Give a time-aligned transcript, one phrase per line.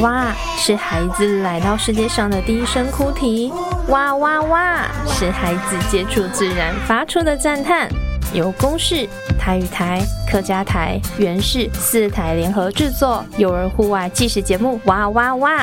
[0.00, 3.52] 哇是孩子来到世界上的第一声哭啼，
[3.88, 7.88] 哇哇哇是孩子接触自然发出的赞叹。
[8.32, 9.06] 由公视、
[9.38, 10.00] 台语台、
[10.30, 15.58] 客家台、原视四台联合制作幼儿户外纪实节目《哇哇哇》，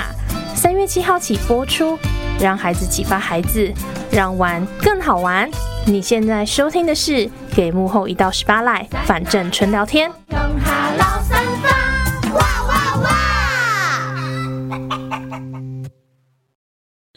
[0.53, 1.97] 三月七号起播出，
[2.39, 3.71] 让孩子启发孩子，
[4.11, 5.49] 让玩更好玩。
[5.85, 7.11] 你现在收听的是
[7.55, 10.11] 《给幕后一道十八赖》，反正纯聊天。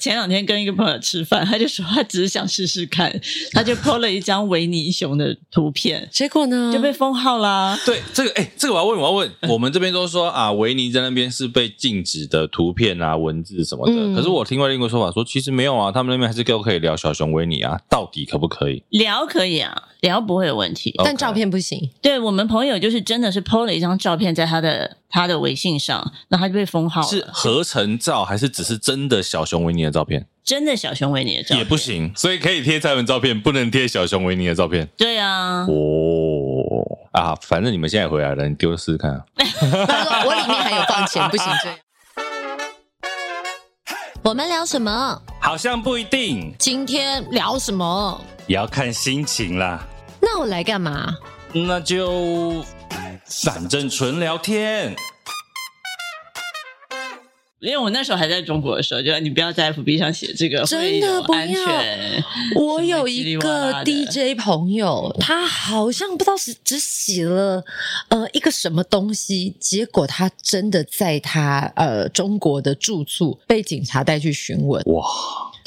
[0.01, 3.15] 前两天跟一个朋友吃饭，他就说他只是想试试看，
[3.53, 7.79] 他就 po 了一张维尼熊的图片，结果呢就被封号啦。
[7.85, 13.93] 对，这个哎、欸，这个我要问，我要问，我们这边都说啊，维尼在那边是被禁止的图片啊、文字什么的。
[13.95, 18.83] 嗯、可是我听过另一个说法说，其实没有啊，他们那边还是都可以聊小熊维尼啊，到底可不可以？
[18.89, 21.91] 聊可以啊，聊不会有问题，但照片不行。
[22.01, 27.07] 对，我们朋友就是真的是 po 了一张照片在他的他的微信上，那他就被封号了。
[27.07, 30.27] 是合成照还是只是真的小熊维尼的照片？
[30.43, 34.89] 真的小熊维尼的照片也不行，所以可以贴蔡文照片，不能贴小熊维尼的照片。
[34.97, 41.79] 对啊，哦啊，反正你们现在回来了，你丢试试看 我里面还有放钱，不行这样。
[44.23, 45.21] 我们聊什么？
[45.41, 46.55] 好像不一定。
[46.59, 48.21] 今天聊什么？
[48.47, 49.87] 也要看心情啦。
[50.21, 51.15] 那我来干嘛？
[51.53, 52.65] 那就
[53.27, 54.95] 反正纯聊天。
[57.59, 61.61] 因为我那时候还在中国的时候，就你不要在 FB 上写这个，真的不要。
[62.55, 67.63] 我有一个 DJ 朋友，他好像不知道是只写了
[68.09, 74.83] 呃一个什么东西，结果他真的在他呃中国的住处被警察带去询问。
[74.87, 75.05] 哇！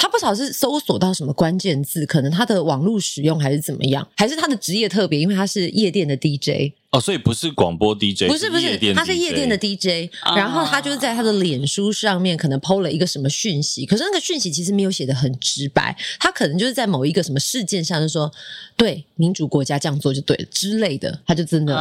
[0.04, 6.73] 他不少是搜索到什么关键字，可能他的网络使用还是怎么样，还是他的职业特别，因为他是夜店的 DJ。
[6.94, 18.32] 哦，所以不是广播 DJ，不是不是，是他是夜店的 DJ，、哦、然后他就是在他的脸书上面可能 PO 了一个什么讯息，可是那个讯息其实没有写的很直白，他可能就是在某一个什么事件上就说，
[18.78, 21.74] 对民主国家这样做就对了之类的，他就真的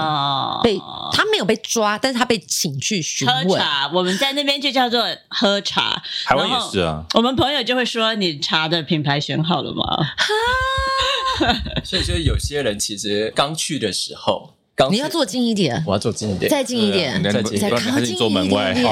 [0.62, 3.48] 被、哦、他没有被抓，但是他被请去询问。
[3.50, 7.04] 喝茶，我们在那边就叫做喝茶，台湾也是啊。
[7.12, 9.84] 我们朋友就会说，你茶的品牌选好了吗？
[11.84, 14.54] 所以说有些人其实刚去的时候。
[14.90, 18.72] 你要坐近一点，我要坐近一点，再近一点，再近一点，靠近坐门外。
[18.74, 18.82] 对，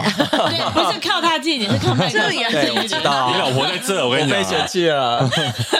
[0.72, 2.30] 不是靠他近一点，是靠麦克风。
[2.30, 5.28] 对，我知道， 你老婆在这，我跟你讲，被嫌弃了。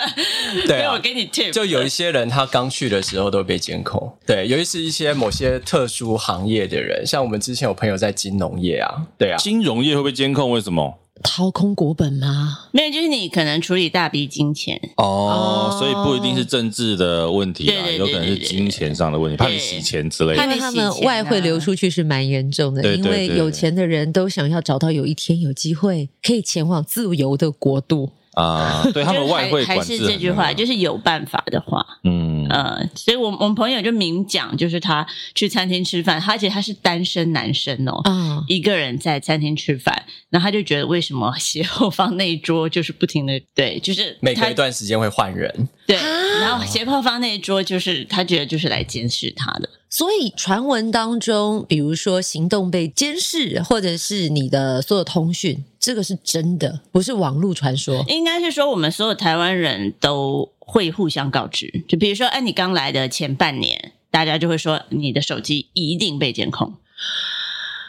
[0.67, 1.53] 对，我给你 tip。
[1.53, 4.13] 就有一些人，他刚去的时候都被监控。
[4.27, 10.51] 对，尤其是一些某些特殊行业的人，像我们之前有朋友在金融业啊，对啊，金融业会被监控？
[10.51, 10.99] 为什么？
[11.23, 12.67] 掏空国本吗？
[12.73, 20.43] 没有，就是你可能处理大笔金钱哦，所以不一定是政治的问题啊，有可能是金钱上的问题，怕你洗钱之类的。
[20.43, 28.11] 因为他们外汇流出去是蛮严重的，因为有钱的人都想要找到有一天有机会可以前往自由的国度。
[28.35, 45.97] 啊，对他们外汇还是这句话，就是有办法的话，嗯呃，所以我我们朋友就明讲，就是他去餐厅吃饭，而且他是单身男生哦，嗯，一个人在餐厅吃饭，然后他就觉得为什么斜后方那一桌就是不停的对，就是每隔一段时间会换人，对，
[46.41, 49.69] 然后斜后方那一桌就是他觉得就是来监视他的。
[49.93, 58.05] 所以传闻当中，比如说行动被监视，或者是你的所有通讯，这个是真的，不是网络传说。
[58.07, 61.85] 应该是说，我们所有台湾人都会互相告知。
[61.89, 66.75] 就比如说，哎，你刚来的前半年，大家就会说你的手机一定被监控。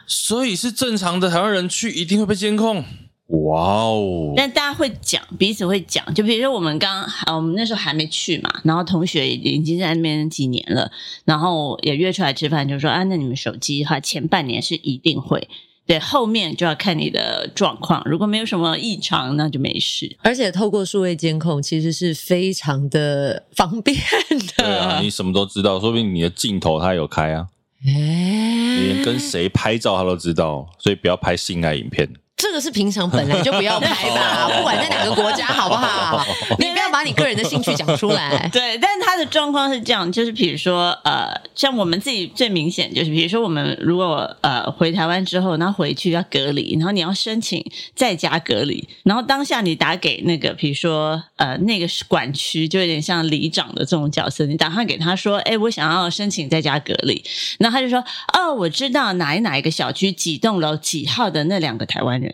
[0.08, 2.84] 所以是正常的台湾人去一定会被监控。
[3.32, 4.34] 哇哦！
[4.36, 10.92] 但大家会讲，彼此会讲，就比如说我们刚，我们那时候还没去嘛，然后同学已经在那边几年了，
[11.24, 15.48] 然后也约出来吃饭，就说啊，那你们手机的话，前半年是一定会，
[15.86, 20.18] 对，后面就要看你的状况，如果没有什么异常，那就没事。
[20.22, 24.54] 而且透过数位监控，其实是非常的方便的。
[24.58, 27.48] 对啊，你什么都知道，说不定你的镜头它有开啊，
[27.86, 32.10] 欸、你连跟谁拍照他都知道，所以不要拍性爱影片。
[32.42, 36.26] 这个是平常本来就不要拍吧， 不管在哪个国家，好不好？
[36.58, 38.50] 你不要把你个人的兴趣讲出来。
[38.52, 47.64] 对，但是他的状况是这样，就是比如说，呃，像我们自己最明显就是，比如说我们如果呃回台湾之后，然后回去要隔离，然后你要申请
[47.96, 57.24] 在家隔离，然后当下你打给那个，比如说呃那个管区，就有点像里长的这种角色，你打电话给他说，哎，我想要申请在家隔离，
[57.60, 58.04] 然后他就说，
[58.34, 62.31] 哦，我知道哪一哪一个小区几栋楼几号的那两个台湾人。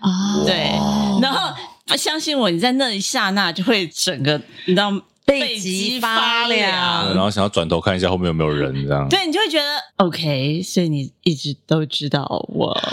[0.00, 0.54] 啊，对，
[1.22, 1.54] 然后
[1.96, 4.90] 相信我，你在那一刹那就会整个，你知道，
[5.24, 9.08] 背脊发凉，然后想要转头看一下后面有没有人，这样。
[9.08, 9.64] 对，你就会觉得
[9.96, 12.78] OK，所以你一直都知道我。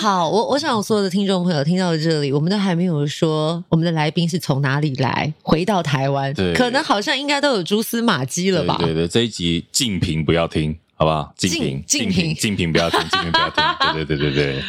[0.00, 8.76] 好，我我想所有的听众朋友听到这里，我们都还没有说我们的来宾是从哪里来，回到台湾，对可能好像应该都有蛛丝马迹了吧？
[8.78, 11.34] 对对对，这一集竞评不要听，好不好？
[11.36, 13.64] 竞评竞评竞评不要听， 竞评不要听。
[13.92, 14.62] 对对对对对，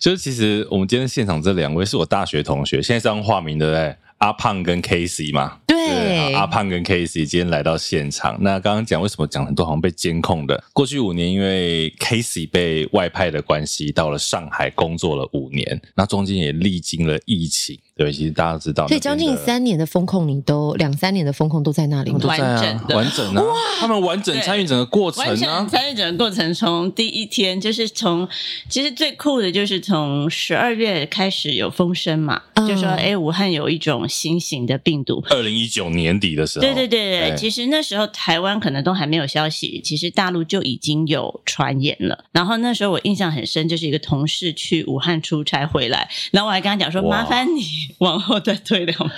[0.00, 3.94] 就是其实我们今天现场这两位是我大学同学，现在是用化名，对不对？
[4.18, 8.38] 阿胖跟 Casey 嘛，对，对，阿胖跟 Casey 今天来到现场。
[8.40, 10.64] 那刚刚讲为什么讲很多好像被监控的？
[10.72, 17.78] 过去五年因为 Casey 被外派的关系，到了上海工作了五年，那中间也历经了疫情。
[17.96, 23.54] 对，其实大家都知道，所以将近三年的风控，你都两三年的风控都在那里，都在啊，完整的，完整啊，哇。
[23.78, 28.26] 他们完整参与整个过程啊，参与整个过程，从第一天就是从，
[28.68, 37.36] 其实最酷的就是从十二月开始有风声嘛，嗯、就说哎，武汉有一种新型的病毒，二零一九年底的时候，对对对对，对。
[37.36, 42.24] 其实那时候台湾可能都还没有消息，其实大陆就已经有传言了。
[42.32, 47.83] 然后那时候我印象很深，就是一个同事去武汉出差回来，然后我还跟他讲说，麻烦你。
[47.98, 49.04] 往后再退两步，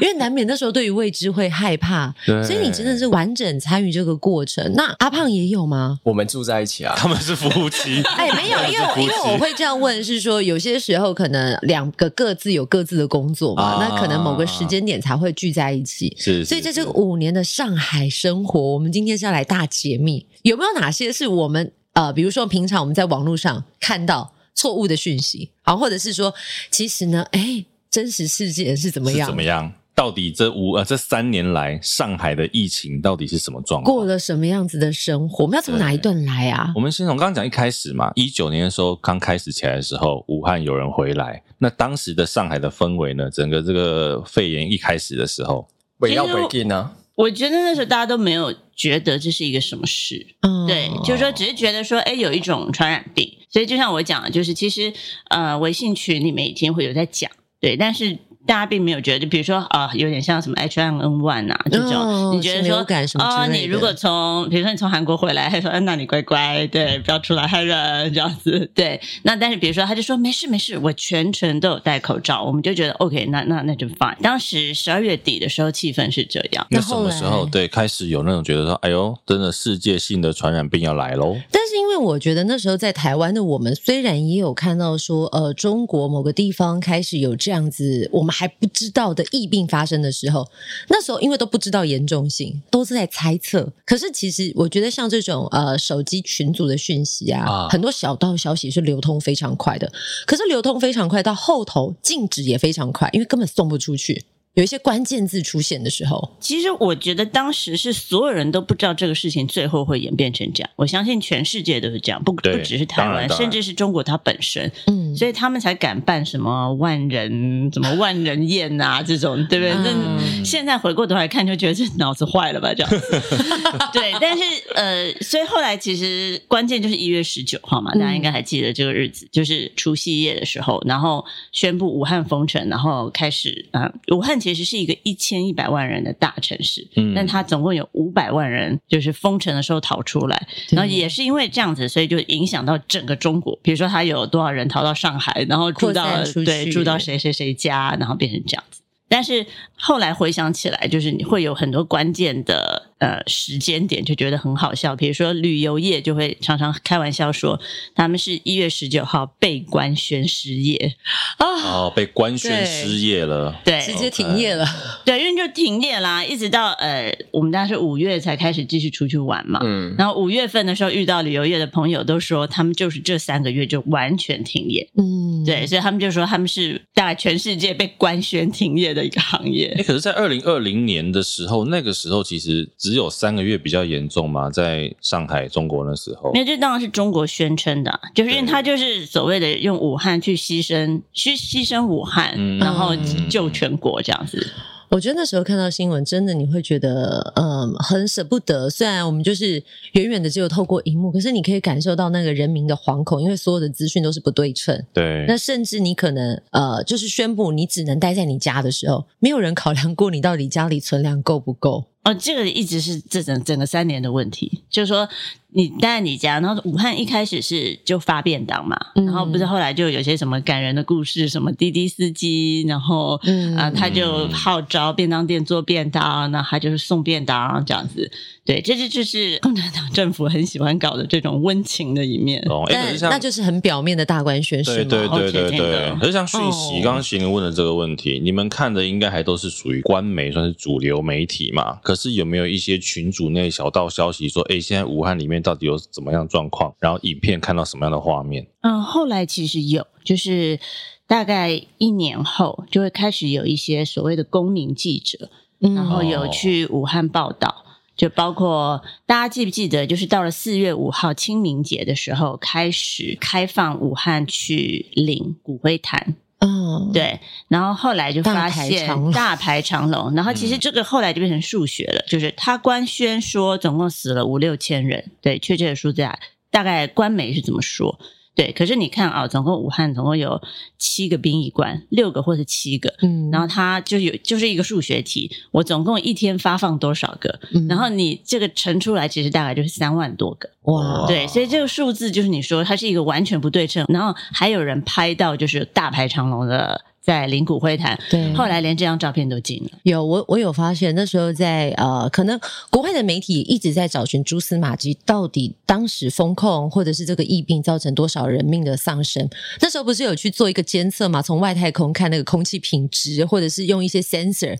[0.00, 4.72] 因为难免那时候对于未知会害怕，所以你真的是完整参与这个过程。
[4.74, 5.98] 那阿胖也有吗？
[6.02, 8.02] 我们住在一起啊，他们是夫妻。
[8.16, 16.14] 哎，没有，因为因为我会这样问，是说有些时候可能两个各自有各自的工作嘛，啊、那可能某个时间点才会聚在一起。
[16.18, 24.32] 是，所以在这个五年的上海生活，我们今天是要来大解密，有没有哪些是我们呃，比如说平常我们在网络上看到。
[24.58, 26.34] 错误的讯息，好，或者是说，
[26.68, 29.28] 其实呢，哎，真实世界是怎么样？
[29.28, 29.72] 怎么样？
[29.94, 33.96] 到底这五呃这三年来，上海的疫情到底是什么状况？
[33.96, 35.44] 过了什么样子的生活？
[35.44, 36.72] 我们要从哪一段来啊？
[36.74, 43.30] 我们先从刚刚讲一开始嘛，一九年的时候刚开始起来的时候，武汉有人回来，那当时的上海的氛围呢？
[43.30, 45.66] 整个这个肺炎一开始的时候，
[45.98, 46.90] 不要北进呢？
[47.18, 54.92] 我觉得那时候大家都没有觉得这是一个什么事，嗯，对，就是说只是觉得说，哎，有一种传染病，所以就像我讲的，就是其实
[55.30, 57.30] 呃，微信群里每天会有在讲，
[57.60, 58.16] 对，但是。
[58.48, 62.78] 大家并没有觉得，就比如说啊、呃，有点像什么 H1N1 啊这种，哦、你觉得说
[63.20, 68.98] 啊、哦，你如果从，比如说你从韩国回来，他说，嗯，那你乖乖，对，不要出来害人这样子， 对。
[69.24, 74.16] 那但是比如说，他就说没事没事，我全程都有戴口罩，我们就觉得 OK，那那那就 fine。
[74.22, 76.66] 当时十二月底的时候，气氛是这样。
[76.70, 81.36] 那什么时候对开始有那种觉得说，哎呦，真的世界性的传染病要来喽？
[81.52, 88.37] 但是因为我觉得那时候在台湾的我们，虽然也有看到说，呃，中国某个地方开始有这样子，我们。
[88.38, 90.48] 还不知道的疫病发生的时候，
[90.88, 93.72] 那时候因为都不知道严重性，都是在猜测。
[93.84, 99.90] 可是其实我觉得，像这种呃手机群组的讯息啊，啊很多小道消息是流通非常快的。
[100.24, 104.24] 可是流通非常快，到后头禁止也非常快，因为根本送不出去。
[104.54, 110.70] 有一些关键字出现的时候，其实我觉得当时是所有人都不知道这个事情最后会演变成这样。
[110.74, 114.72] 我相信全世界都是这样，不不只是台湾，甚至是中国它本身。
[114.88, 119.74] 嗯，所以他们才敢办什么万人、什么万人宴啊 这种，对不对？
[119.74, 122.72] 那、嗯、现在回过头来看，就觉得这脑子坏了吧？
[122.72, 122.98] 这样子。
[123.92, 124.42] 对，但是
[124.74, 131.22] 呃，所以后来其实关键就是一月十九号嘛，大家应该还记得这个日子，嗯、就是除夕夜的时候，然后
[131.52, 134.38] 宣布武汉封城，然后开始啊、呃，武汉。
[134.38, 143.58] 其实是一个一千一百万人的大城市，嗯，但它总共有五百万人，就是封城的时候逃出来，然后也是因为这样子，所以就影响到整个中国。
[143.60, 148.82] 比如说，他有多少人逃到上海，然后住到对，住到谁谁谁家，然后变成这样子。
[149.08, 152.87] 但是后来回想起来，就是你会有很多关键的。
[152.98, 157.60] 呃，时间点就觉得很好笑，比如说旅游业就会常常开玩笑说，
[157.94, 160.96] 他们是一月十九号被官宣失业
[161.36, 164.66] 啊，哦，被官宣失业了，对，直接停业了，
[165.04, 179.72] 对，因为就停业啦，一直到呃，我们大概是五月才开始继续出去玩嘛，嗯，然后五月份的时候遇到旅游业的朋友都说，他们就是这三个月就完全停业，嗯，对，所以他们就说他们是大概全世界被官宣停业的一个行业。
[179.78, 182.68] 哎，可是，在二零二零年的时候，那个时候其实。
[182.88, 184.48] 只有三个月比较严重吗？
[184.48, 192.96] 在上海，中国那时候，那这当然是中国宣称的，就是因为他就是所谓的用武汉去牺牲，去牺牲武汉，嗯、然后
[193.28, 194.54] 救全国这样子。
[194.90, 198.70] 我觉得那时候看到新闻，真的你会觉得，嗯，很舍不得。
[198.70, 204.82] 虽然我们就是远远的只有透过荧幕，可是你可以感受到那个人民的惶恐，因为所有的资讯都是不对称。
[204.94, 205.26] 对。
[205.28, 211.84] 那甚至你可能，呃，就是宣布你只能待在你家的时候，没有人考量过你到底家里存粮够不够。
[212.04, 215.08] 哦，这个一直是这整整个三年的问题，就是说。
[215.50, 228.12] 你待在你家，然后武汉一开始是就发便当嘛，嗯、然后不是后来就有些什么感人的故事，什么滴滴司机，然后啊、嗯呃、他就号召便当店做便当，那他就是送便当这样子。
[228.44, 232.42] 对，这就就是共产党政府很喜欢搞的这种温情的一面。
[232.50, 234.90] 哦，哎，那就是很表面的大官宣示嘛。
[234.90, 235.96] 对对对对对。
[235.98, 241.78] 可是像讯息，刚刚婕铃问的这个问题，你们看的应该还都是属于官媒，算是主流媒体嘛？
[241.88, 246.74] 可是有没有一些群组内小道消息说，哎，现在武汉里面到底有怎么样状况？
[246.78, 248.46] 然后影片看到什么样的画面？
[248.60, 250.60] 嗯，后来其实有，就是
[251.06, 255.30] 大概一年后就会开始有一些所谓的公民记者，
[255.60, 257.64] 嗯、然后有去武汉报道，
[257.96, 266.16] 就包括大家记不记得，就是到了四月五号清明节的时候，开始开放武汉去领骨灰坛。
[266.40, 267.18] 嗯，对，
[267.48, 276.16] 然后后来就发现大排长龙，然后其实这个后来就变成数学了，嗯、就是他官宣说总共死了五六千人，对，确切的数字啊，
[276.50, 277.98] 大概官媒是怎么说。
[278.38, 280.40] 对，可是你看啊，总共武汉总共有
[280.78, 296.80] 七个殡仪馆，六个或是七个，嗯，然后它就有就是一个数学题，我总共一天发放多少个，嗯，然后你这个乘出来，其实大概就是三万多个，哇，对，所以这个数字就是你说它是一个完全不对称，然后还有人拍到就是大排长龙的。
[297.08, 299.70] 在领骨灰坛，对，后来连这张照片都禁了。
[299.84, 302.38] 有我，我有发现，那时候在呃，可能
[302.68, 309.26] 国外的媒体一直在找寻蛛丝马迹，到底当时风控或者是这个疫病造成多少人命的丧生？
[309.62, 311.22] 那时候不是有去做一个监测嘛？
[311.22, 314.58] 从外太空看那个空气品质，或者是用一些 sensor。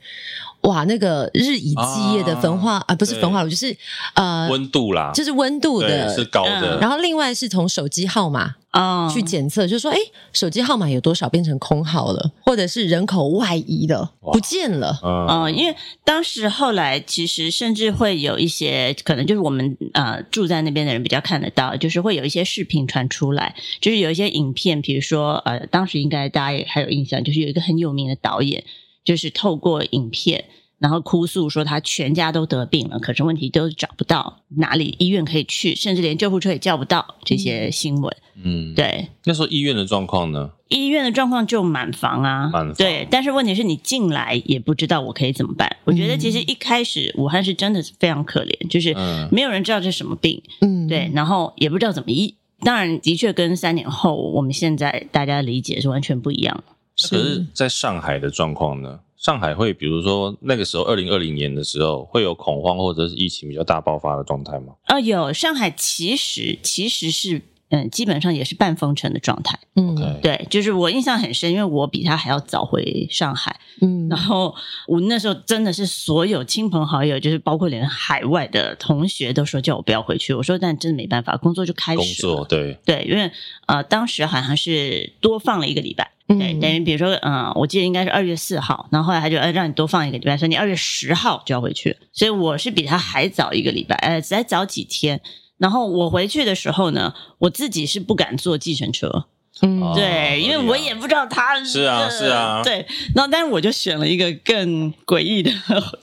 [0.62, 3.76] 哇，那个日以继夜的焚化啊，啊，不是焚化炉，就是
[4.14, 6.80] 呃温度啦，就是温度的是高的。
[6.80, 9.96] 然后另外是从手机号码啊去检测，就是说，哎，
[10.32, 14.98] 手机号码有多少变成空号了，或者是人口外移的不见了。
[15.02, 28.64] 嗯、呃，因为当时后来其实甚至会有一些可能就是我们呃住在那边的人比较看得到，就是会有一些视频传出来，就是有一些影片，比如说呃当时应该大家也还有印象，就是有一个很有名的导演。
[29.04, 30.44] 就是透过影片，
[30.78, 37.16] 然后哭诉说他全家都得病了，可是问题都找不到哪里医院可以去，甚至连救护车也叫不到。
[37.24, 39.08] 这些新闻，嗯，对。
[39.24, 40.50] 那时候医院的状况呢？
[40.68, 42.74] 医院的状况就满房啊，满房。
[42.74, 45.76] 对，但是问题是你进来也不知道我可以怎么办。
[45.84, 48.94] 我觉得其实一开始武汉是真的是非常可怜，就是
[49.30, 52.34] 没有人知道这是什么病，嗯，对，然后也不知道怎么医。
[52.60, 56.62] 当然，的确跟三年后我们现在大家理解是完全不一样。
[57.00, 59.00] 可是在上海的状况呢？
[59.18, 64.74] 上海会比如说那个时候，二零二零年的时候，会有恐慌或者是疫情比较大爆发的状态吗？
[64.84, 65.32] 啊、有。
[65.32, 69.58] 上海其实其实是嗯，基本上也是半封城的状态。
[69.76, 73.60] 嗯对，就是我印象很深，因为我比他还要早回上海。
[73.80, 74.54] 嗯，然后
[74.86, 80.34] 我那时候真的是所有亲朋好友，就是包括连海外的同学都说叫我不要回去。
[80.34, 82.34] 我说但真的没办法，工作就开始了。
[82.34, 83.30] 工作对对，因为
[83.66, 86.10] 呃，当时好像是多放了一个礼拜。
[86.26, 95.20] 对，等于比如说，嗯，我记得应该是二月四号，然后后来他就呃让你多放一个礼拜，所以你二月十号就要回去，所以我是比他还早一个礼拜，呃，再早几天。
[95.58, 99.24] 然后我回去的时候呢，我自己是不敢坐计程车，
[99.60, 102.86] 嗯，对，因为我也不知道他是啊是啊，对。
[103.14, 105.52] 然后但是我就选了一个更诡异的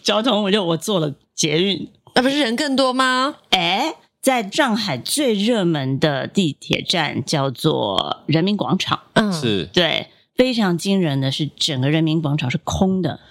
[0.04, 3.36] 交通，我就我坐了捷运，那不是人更多吗？
[3.50, 10.08] 哎在上海最热门的地铁站叫做人民广场，嗯，是对。
[10.36, 13.22] 非常惊人的是，整个人民广场是空的，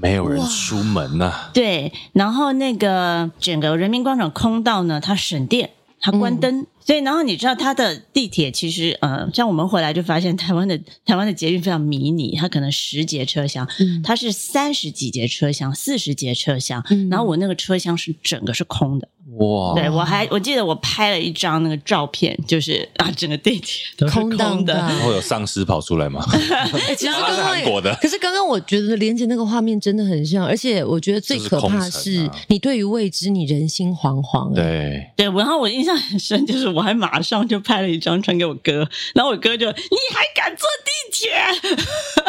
[0.00, 1.50] 没有人出门呐、啊。
[1.52, 19.08] 对，然后那个整个人民广场空道呢，它省电，它关灯，嗯、所以然后你知道它的地铁其实，呃，像我们回来就发现台湾的 台湾的捷运非常迷你，它可能十节车厢，嗯、它是三十几节车厢，四十节车厢，嗯、然后我那个车厢是整个是空的。
[19.36, 19.74] 哇！
[19.74, 24.30] 对，我还我记得我拍了一张那个照片，就是啊，整个地铁空
[24.64, 26.24] 的，然后有丧尸跑出来吗？
[26.32, 34.54] 欸、 其实 刚刚韩国的，可是刚刚我觉得连接那个画面真的很像，而且我觉得最可怕是你对于未知你人心惶惶。
[34.54, 41.30] 对对，然后我印象很深，就是我还马上就拍了一张传给我哥，然后我哥就你还敢坐地铁？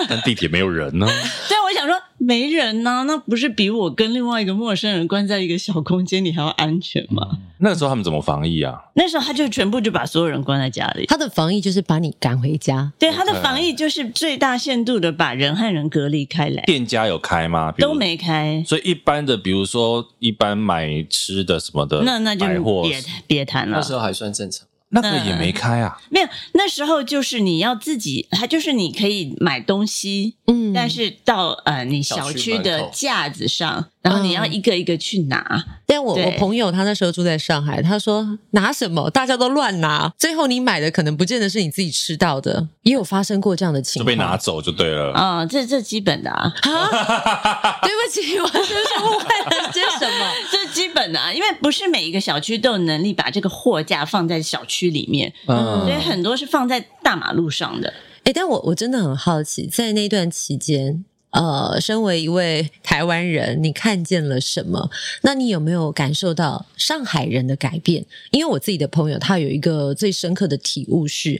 [0.09, 1.13] 但地铁没有人呢、啊。
[1.47, 7.05] 对，我想说没人呐、啊，那不是比我跟另外一个陌生人关在一个小空间里还要安全？
[7.09, 8.77] 吗、嗯，那个时候他们怎么防疫啊？
[8.95, 11.05] 那时候他就全部就把所有人关在家里。
[11.05, 12.91] 他的防疫就是把你赶回家。
[12.99, 16.61] 对，他的防疫就是最大限度的把人和人隔离开来。
[16.63, 17.71] 店家有开吗？
[17.77, 18.61] 都没开。
[18.67, 22.45] 所以一般的，比如说一般买吃的什么的，那那就
[22.83, 23.77] 别别谈了。
[23.77, 24.67] 那时候还算正常。
[24.89, 35.45] 那个也没开啊，没有，那时候就是你要自己，它就是你可以买东西，嗯，但是到呃你小区的架子上，然后你要一个一个去拿。
[35.47, 45.13] 嗯、但我我朋友他那时候住在上海，他说拿什么大家都乱拿，最后你买的可能不见得是你自己吃到的，也有发生过这样的情况，就被拿走就对了。
[45.13, 50.31] 啊、嗯，这这基本的啊，啊 对不起，我是不是误会了些什么？
[50.51, 54.89] 这基本的啊，因为不是每一个小区都有能力把这个货架放在小区。
[54.89, 57.93] 里面，嗯，所以很多是放在大马路上的。
[58.23, 64.89] 哎，但我我真的很好奇，在那段期间，呃，身为一位台湾人，你看见了什么？
[65.21, 68.05] 那你有没有感受到上海人的改变？
[68.31, 71.39] 因为我自己的朋友，他有一个最深刻的体悟是，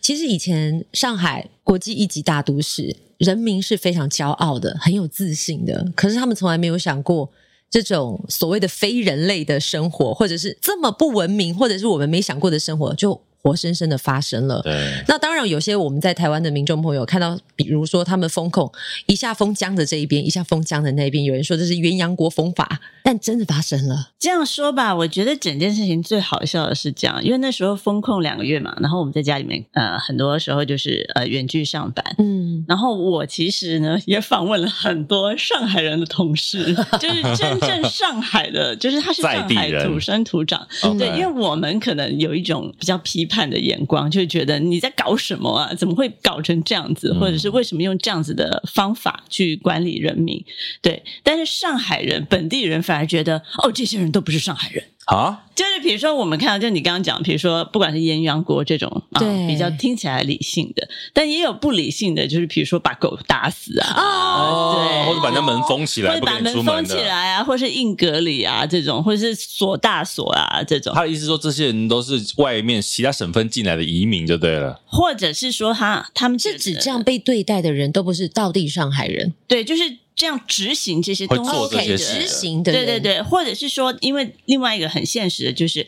[0.00, 7.30] 其实以前上海国际一级大都市，人民是非常骄傲的，很有自信的，可是他们从来没有想过。
[7.68, 13.20] 这种所谓的非人类的生活，或者是这么不文明，或者是我们没想过的生活，就。
[13.42, 14.60] 活生生的发生了。
[14.62, 14.74] 对，
[15.06, 18.70] 那当然有些我们在台湾的民众朋友看到，比如说他们封控，
[19.06, 24.10] 一下封江的这一边，一下封江的那边，有人说这是鸳鸯国封法，但真的发生了。
[24.18, 40.66] 这样说吧，我觉得整件事情最好笑的是这样，因为那时候封控两个月嘛，然后我们在家里面，呃，很多时候就是呃远距上班，嗯，然后我其实呢也访问了很多上海人的同事， 就是真正上海的，就是他是上海土生土长，
[40.98, 43.35] 对，因为我们可能有一种比较批判。
[43.36, 45.74] 看的眼光，就觉得你在搞什么啊？
[45.74, 47.12] 怎么会搞成这样子？
[47.12, 50.42] 或者是为什么用这样子的方法去管理人民？
[50.80, 54.82] 对，但是上海人本地人反而觉得，哦，这些人都不是上海人。
[55.06, 70.92] 啊，就是比如说我们看到，就你刚刚讲，比如说不管是鸳鸯锅这种啊，比较听起来理性的，但也有不理性的，就是比如说把狗打死啊，哦，对，或者把那门封起来，或者把门封起来啊，或是硬隔离啊这种，或者是锁大锁啊这种。
[70.92, 79.98] 他的意思说，这些人都是外面其他省份进来的移民就对了，或者是说他他们是指这样被对待的人都不是道地上海人，对，就是。
[80.16, 85.86] 这样执行这些东西执行的，对对对，或者是说，因为另外一个很现实的就是。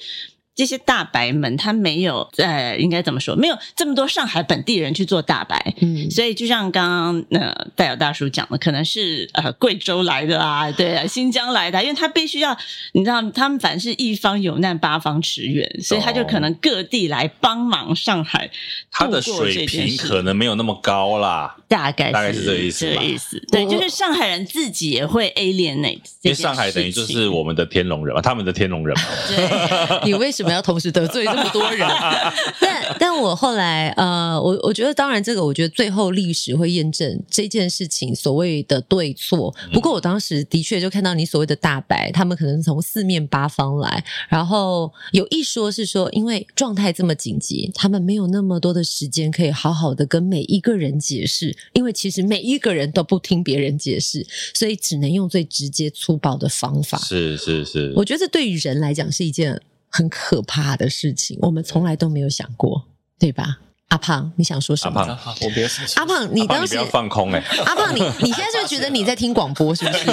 [0.59, 3.37] 这些大白们，他没有呃，应该怎么说？
[3.37, 12.59] 没有这么多上海本地人去做大白，嗯，所以就像刚刚呃戴尔大叔讲的，可能是呃贵州来的啊，对啊，新疆来的，因为他必须要，
[12.91, 18.51] 你知道，他们反正是一方有难八方驰援，所以他就可能各地来帮忙上海。
[18.91, 23.41] 他的水平可能没有那么高啦，大概是大概是这个意思，这个意思。
[23.53, 29.05] 对，就是上海人自己也会 alienate，因为上海等于就是我们的天龙人嘛，他们的天龙人嘛。
[29.29, 30.48] 对， 你为什么？
[30.53, 31.89] 要同时得罪这么多人，
[32.61, 39.55] 但但我后来呃，我我觉得当然这个，我觉得最后历史会验证这件事情所谓的对错。
[39.73, 56.99] 不过我当时的确就看到你所谓的大白，他们可能从四面八方来，然后有一说是说，因为状态这么紧急，他们没有那么多的时间可以好好的跟每一个人解释，因为其实每一个人都不听别人解释，所以只能用最直接粗暴的方法。
[56.99, 59.61] 是是是，我觉得这对于人来讲是一件。
[59.89, 62.85] 很可怕的事情，我们从来都没有想过，
[63.19, 63.59] 对吧？
[63.89, 65.01] 阿胖，你想说什么？
[65.01, 65.95] 阿胖，我别生气。
[65.97, 67.43] 阿胖，你当时不要放空哎。
[67.65, 69.75] 阿胖，你你现在是不是觉得你在听广播？
[69.75, 70.05] 是不是？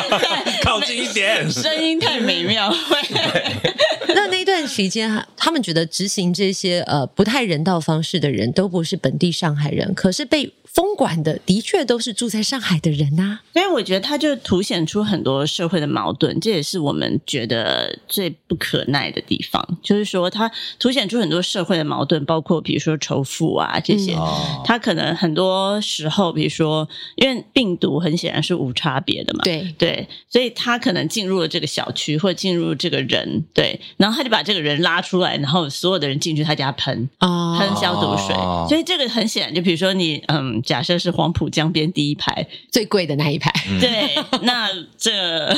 [0.64, 2.72] 靠近一点， 声音太美妙。
[4.14, 10.54] 那那段时间，他们觉得执行这些呃不太人道方式的人都不是本地上海人，可是被。
[10.72, 19.60] 封管的的确都是住在上海的人呐、啊，所以我觉得它就凸显出很多社会的矛盾，这也是我们觉得最不可耐的地方。
[19.82, 24.14] 就是说，它凸显出很多社会的矛盾，包括比如说仇富啊这些，
[24.64, 38.34] 他、嗯、可能很多时候，比如说，因为病毒很显然是无差别的嘛，对对，所以他可能进入了这个小区或者进入这个人，对，然后他就把这个人拉出来，然后所有的人进去他家喷啊喷消毒水，
[38.68, 40.59] 所以这个很显然，就比如说你嗯。
[40.62, 45.54] 假设是黄浦江边第一排最贵的那一排， 对，那这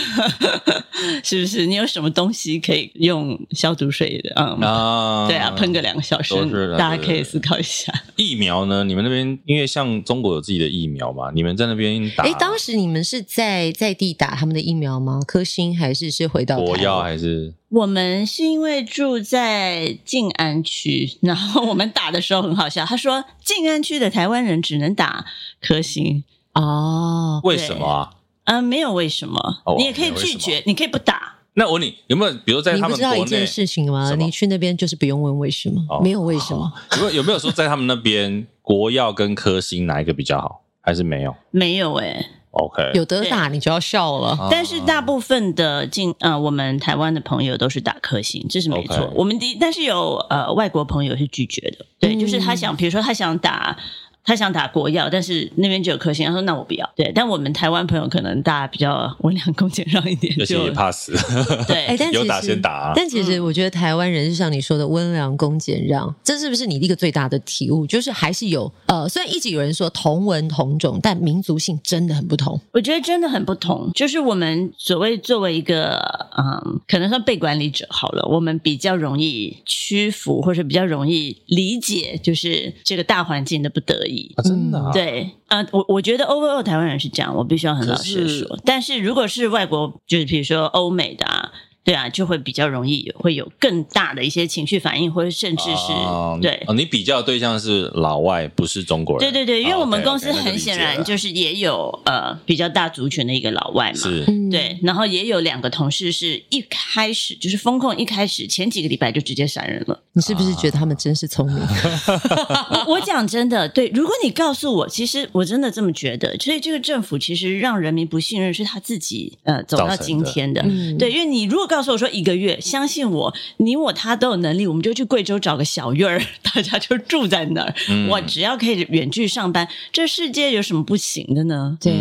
[1.23, 4.33] 是不是你有什么东西可以用消毒水的？
[4.37, 6.35] 嗯，啊对啊，喷个两个小时，
[6.79, 7.93] 大家可以思考一下。
[8.17, 8.85] 疫苗呢？
[8.85, 11.31] 你们那边因为像中国有自己的疫苗嘛？
[11.35, 12.25] 你们在那边打？
[12.25, 15.21] 哎，当时你们是在在地打他们的疫苗吗？
[15.27, 17.55] 科兴还是是回到国药还是？
[17.73, 22.85] 我们是因为住在静安区， 然后我们打的时候很好笑。
[22.85, 25.25] 他说静安区的台湾人只能打
[25.61, 28.11] 科兴哦，为什么啊？
[28.45, 31.39] 嗯、呃，没有为什么，哦、你也可以拒绝，你可以不打。
[31.55, 34.15] 那我问你，有没有比如在他们你不知道一件事情吗？
[34.17, 36.71] 你去那边就是不用问为什么，哦、没有为什么。
[36.93, 40.61] 有没有有没有说在他们那边国药跟科兴哪一个比较好？
[40.83, 41.35] 还是没有？
[41.51, 42.27] 没有哎、欸。
[42.53, 44.49] OK，有得打你就要笑了。
[44.51, 48.97] 但是大部分的进呃，我们台湾的朋友都是打克星，这是没错。
[48.97, 53.77] Okay 我们的但是有呃外国朋友是拒绝的，对，就是他想，比如说他想打。
[54.25, 56.89] 他想打国药，但是那边就有科兴，他说那我不要。
[56.95, 61.13] 对，但我们台湾朋友可能大家比较温良恭俭让一点，而且也怕死。
[61.67, 62.93] 对，哎，但有打先打啊。
[62.95, 67.87] 但其实我觉得台湾人就像你说的温良恭俭让，这是不是你一个最大的体悟？
[67.87, 72.61] 就是还是有呃，虽然一直有人说同文同种，但民族性真的很不同。
[72.73, 73.91] 我觉得真的很不同。
[73.95, 75.99] 就是我们所谓作为一个
[76.39, 84.12] 嗯，可能说被管理者好了，我们比较容易屈服，或者比较容易理解，就是这个大环境的不得已。
[84.37, 88.57] 啊、真的、啊，对，呃，我我觉得 overall 台湾人是这样，我必须要很老实的说。
[88.57, 91.51] 是但是如果是外国，就是比如说欧美的啊。
[91.85, 96.63] 对啊，就会比较容易会有更大的一些情绪反应，或者甚至是、啊、对。
[96.67, 99.33] 哦，你比较的对象是老外，不是中国人。
[99.33, 110.01] 对对对，因为我们公司很显然就是也有、哦 okay, okay, 呃比较大族群的一个老外嘛，是，对，然后也有两个同事是一开始就是风控一开始前几个礼拜就直接闪人了。
[110.13, 111.57] 你是不是觉得他们真是聪明？
[112.87, 127.75] 我我讲真的，对，如果你告诉我，其实我真的这么觉得，所以这个政府其实让人民不信任是他自己呃走到今天的，的嗯、对，因为你如果告诉我说一个月，相信我，你我他都有能力，我们就去贵州找个小院儿，大家就住在那儿。
[127.89, 131.79] 嗯、我只要可以远距上班，这世界有什么不行的呢？
[131.81, 131.95] 对，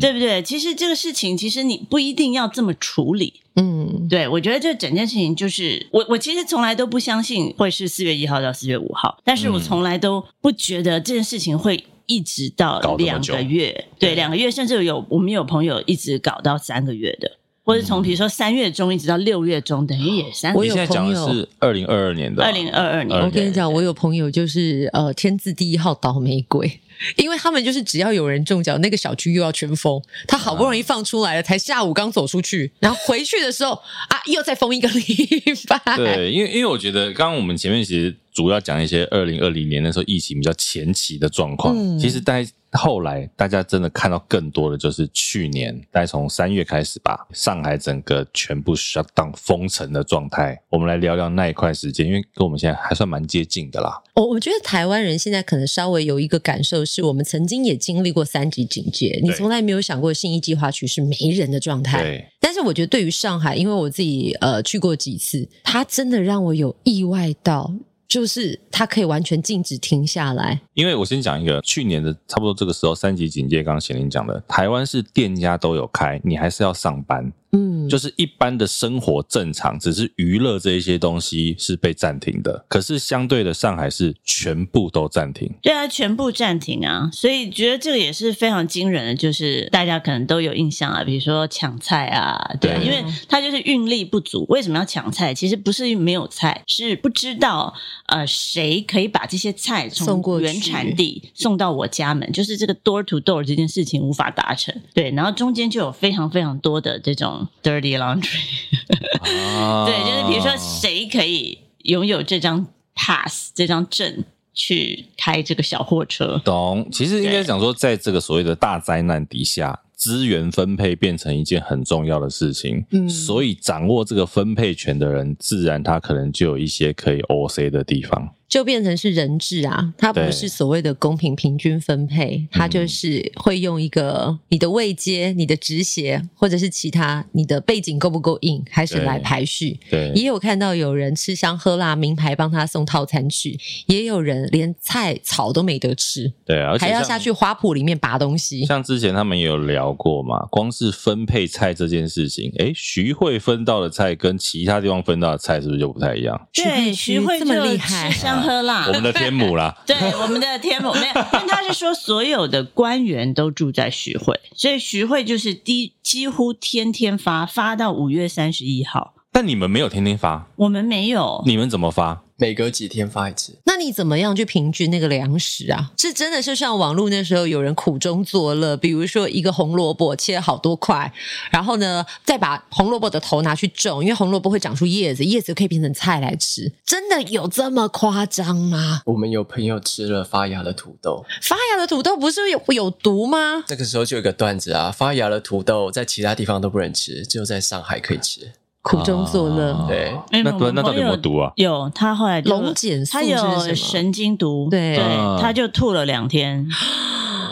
[0.00, 0.42] 对不对？
[0.42, 3.34] 其实这个事情，其实你不一定要这么处理。
[3.54, 17.30] 嗯，对，我觉得这整件事情就是我，我其实从来都不相信会是四月一号到四月五号，但是我从来都不觉得这件事情会一直到两个月，对，两个月，甚至有我们有朋友一直搞到三个月的。
[17.64, 20.52] 或者从比如说三月中一直到六月中，等于也三。
[20.52, 22.42] 我有朋友，你现在讲的是二零二二年的。
[22.42, 26.80] 二零二二年，我跟你讲，我有朋友就是呃天字第一号倒霉鬼，
[27.16, 30.02] 因为他们就是只要有人中奖，那个小区又要全封。
[30.26, 33.72] 他好不容易放出来了，才下午刚走出去，然后回去的时候
[34.08, 35.96] 啊，又再封一个礼拜。
[35.96, 42.50] 对，因为因为我觉得刚刚我们前面其实主要讲一些二零二零年那时候疫情比较前期的状况，嗯、其实大家。
[42.72, 50.60] 后来大家真的看到更多的就是去年，大概从三月开始吧，上海整个全部 shut down 封城的状态。
[50.70, 54.02] 我们来聊聊那一块时间，因为跟我们现在还算蛮接近的啦。
[54.14, 62.02] 我我觉得台湾人现在可能稍微有一个感受，是我们曾经也经历过三级警戒，你从来没有想过信义计划区是没人的状态。
[62.02, 62.26] 对。
[62.40, 67.72] 但是我觉得对于上海，因为我自己呃去过几次，它真的让我有意外到。
[68.12, 77.32] 就是它可以完全静止停下来，因为我先讲一个，去年的差不多这个时候，三级警戒，刚刚贤玲讲的，台湾是店家都有开，你还是要上班。
[77.54, 82.64] 嗯，就是一般的生活正常，只是娱乐这一些东西是被暂停的。
[82.66, 85.52] 可是相对的，上海是全部都暂停。
[85.60, 87.10] 对啊，全部暂停啊！
[87.12, 94.46] 所以觉得这个也是非常惊人的，就是大家可能都有印象啊，比如说抢菜啊，对，对因为它就是运力不足。
[94.48, 95.34] 为什么要抢菜？
[95.34, 97.74] 其实不是没有菜，是不知道
[98.06, 104.74] 呃谁可以把这些菜从原产地送到我家门，就是这个 door to door 这件事情无法达成。
[104.94, 107.41] 对，然后中间就有非常非常多的这种。
[107.62, 108.40] Dirty laundry，
[109.86, 114.24] 对，就是比如说谁可以拥有这张 pass 这张证
[114.54, 116.40] 去开这个小货车？
[116.44, 116.88] 懂？
[116.92, 122.84] 其实应该讲说，在这个所谓的大灾难底下，资源分配变成一件很重要的事情。
[122.90, 128.34] 嗯，所以掌握这个分配权的人，自然他可能就有一些可以 OC 的地方。
[128.52, 139.80] 就变成是人治啊，它不是所谓的公平平均分配，它就是会用一个你的位阶、你的职衔，或者是其他你的背景够不够硬，开始来排序。
[139.88, 148.66] 对，也有看到有人吃香喝辣，名牌帮他送套餐去，也有人连菜草都没得吃，对啊，还要下去花圃里面拔东西。
[148.66, 156.38] 像之前他们也有聊过嘛，光是分配菜这件事情，诶，徐汇分到的菜跟其他地方分到的菜是不是就不太一样？
[156.52, 158.10] 对，徐汇这么厉害。
[158.42, 160.92] 喝辣，我们的天母啦， 对，我们的天母。
[160.94, 169.14] 没有， 但他是说所有的官员都住在徐汇，所以徐汇就是第几乎天天发，发到五月三十一号。
[169.34, 172.22] 但你们没有天天发，我们没有，你们怎么发？
[172.36, 175.92] 每隔几天发一次，那你怎么样去平均那个粮食啊？
[175.96, 181.10] 是真的是像网络那时候有人苦中作乐，比如说一个红萝卜切好多块，
[181.50, 186.72] 然后呢再把红萝卜的头拿去种，因为红萝卜会长出叶子，叶子可以变成菜来吃。
[186.84, 189.02] 真的有这么夸张吗？
[189.06, 193.64] 我们有朋友吃了发芽的土豆，发芽的土豆不是有有毒吗？
[193.68, 198.52] 那个时候就有一个段子啊，发芽的土豆在其他地方都不能吃，只有在上海可以吃。
[198.82, 201.52] 苦中作乐，啊、对，那那到底有没有毒啊？
[201.54, 205.04] 有，他后来龙碱素，他有神经毒，对，对，
[205.40, 206.66] 他就吐了两天。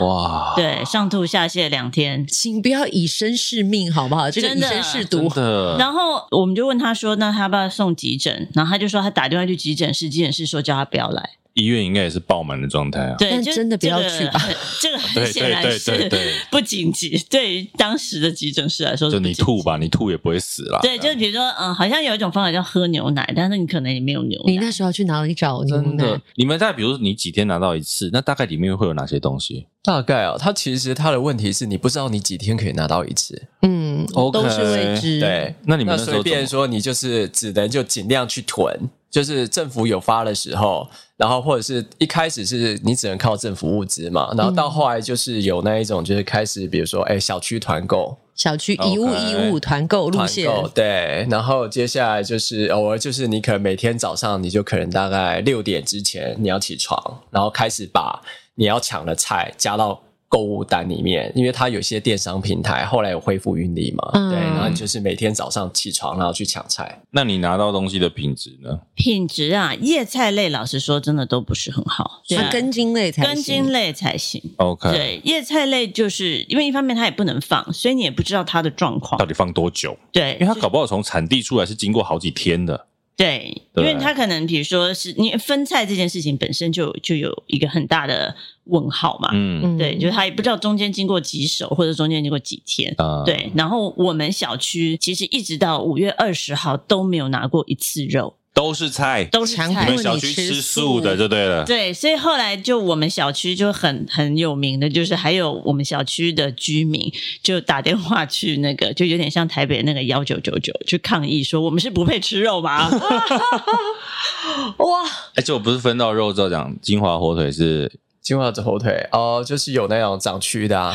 [0.01, 4.29] 哇，对，上吐下泻两天，请不要以身试命，好不好？
[4.29, 5.29] 这个以身试毒。
[5.29, 5.77] 真的。
[5.77, 11.29] 然后我们就问他说：“那他要不要送急诊？”然后他就说他打电话去急诊室，急诊室说叫他不要来。
[11.53, 14.41] 医院应该也是爆满的状态啊，对，但真的不要去吧。
[14.79, 16.09] 这个很显然是
[16.49, 20.79] 不紧急，对于当时的急诊室来说，就你吐吧，你吐也不会死啦。
[20.81, 24.51] 对，就比如说，嗯，好像有一种方法叫喝牛奶，但是你可能也没有牛奶。
[24.51, 25.83] 你那时候去哪里找牛奶？
[25.83, 29.67] 真的，你们在比如说你几天拿到一次，那大概里面会有哪些东西？
[29.83, 35.19] 大概啊，它其实它的问题是你不知道你几天可以拿到一次，嗯，okay, 都是未知。
[35.19, 38.89] 对，那你们那随便说，你就是只能就尽量去囤。
[39.09, 40.89] 就是政府有发的时候，
[41.21, 58.23] 然后或者是一开始是你只能靠政府物资嘛，然后到后来就是有那一种，就是开始比如说，哎，小区团购，小区一物一物团购路线，对，然后接下来就是偶尔就是你可能每天早上你就可能大概六点之前你要起床，然后开始把
[58.55, 60.01] 你要抢的菜加到。
[60.31, 67.01] 购物单里面，因为它有些电商平台后来有恢复运力嘛，嗯、对，然后你就是每天早上起床然后去抢菜。
[67.11, 68.79] 那你拿到东西的品质呢？
[68.95, 74.41] 品质啊，叶菜类老实说真的都不是很好，它根茎类才根茎类才行。
[74.55, 79.97] OK，对，叶菜类就是因为一方面它也不能放，所以你也不知道它的状况到底放多久。
[80.13, 82.87] 对，因为它搞不好从产地出来是经过好几天的。
[83.21, 93.51] 对，因为他可能比如说是你分菜这件事情本身就就有一个很大的问号嘛，嗯，对，就是他也不知道中间经过几手或者中间经过几天，啊，对。
[93.55, 98.35] 然后我们小区其实一直到五月二十号都没有拿过一次肉。
[98.53, 99.85] 都是菜，都是菜。
[99.85, 101.63] 你们小区吃素的就对了。
[101.63, 107.11] 对，所以后来就我们小区就很很有名的，就是还有我们小区的居民
[107.41, 112.89] 就打电话去那个， 就有点像台北那个幺九九九去抗议，说我们是不配吃肉吗？
[114.77, 114.99] 哇！
[115.35, 120.93] 而且我不是分到肉之后讲金华火腿是金华的火腿哦，就是有那种长蛆的啊。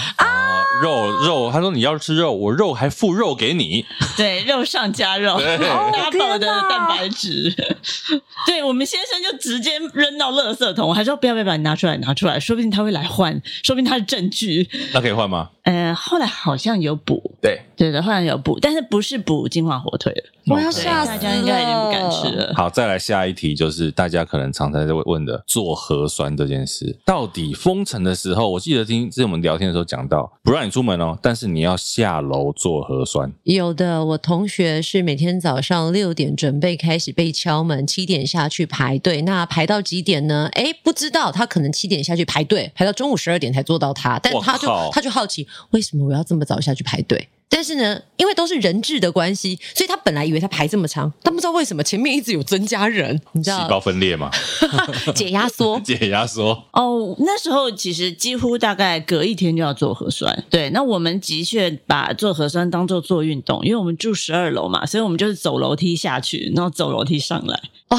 [0.76, 3.84] 啊肉肉，他说你要吃肉，我肉还附肉给你。
[4.16, 7.54] 对，肉上加肉，大饱的蛋白质。
[8.46, 14.68] 对，我们先生就直接扔到垃圾桶，我还说不要不要把你拿出来拿出来，说不定他会来换，说不定他是证据。
[14.92, 15.50] 那可以换吗？
[15.66, 20.22] 呃，后来好像有补，对对的，后来有补，但是不是补金华火腿了。
[20.46, 22.54] 我要吓死，大家应该已经不敢吃了。
[22.54, 33.32] 好，再来下一题，就是大家可能常常在问的做核酸这件事，到底封城的时候，我记得听之前我们聊天的时候讲到，不让你出门哦，但是你要下楼做核酸。
[33.42, 40.48] 有的，我同学是每天早上六点准备开始被敲门，七点下去排队，那排到几点呢？
[40.52, 47.28] 诶，不知道，他可能七点下去排队，排到中午十二点才做到他，但他就他就好奇，为什么我要这么早下去排队？
[47.48, 53.62] 但是呢，因为都是人质的关系，所以他本来以为他排这么长，但不知道为什么前面一直有增加人，你知道？
[53.62, 54.28] 细胞分裂吗，
[55.14, 56.50] 解压缩， 解压缩。
[56.72, 60.44] 哦，那时候其实几乎大概隔一天就要做核酸。
[60.50, 67.62] 对，那我们的确把做核酸当做做运动，因为我们住十二楼嘛，所以我们就是走楼梯下去，然后走楼梯上来。
[67.88, 67.98] 哦，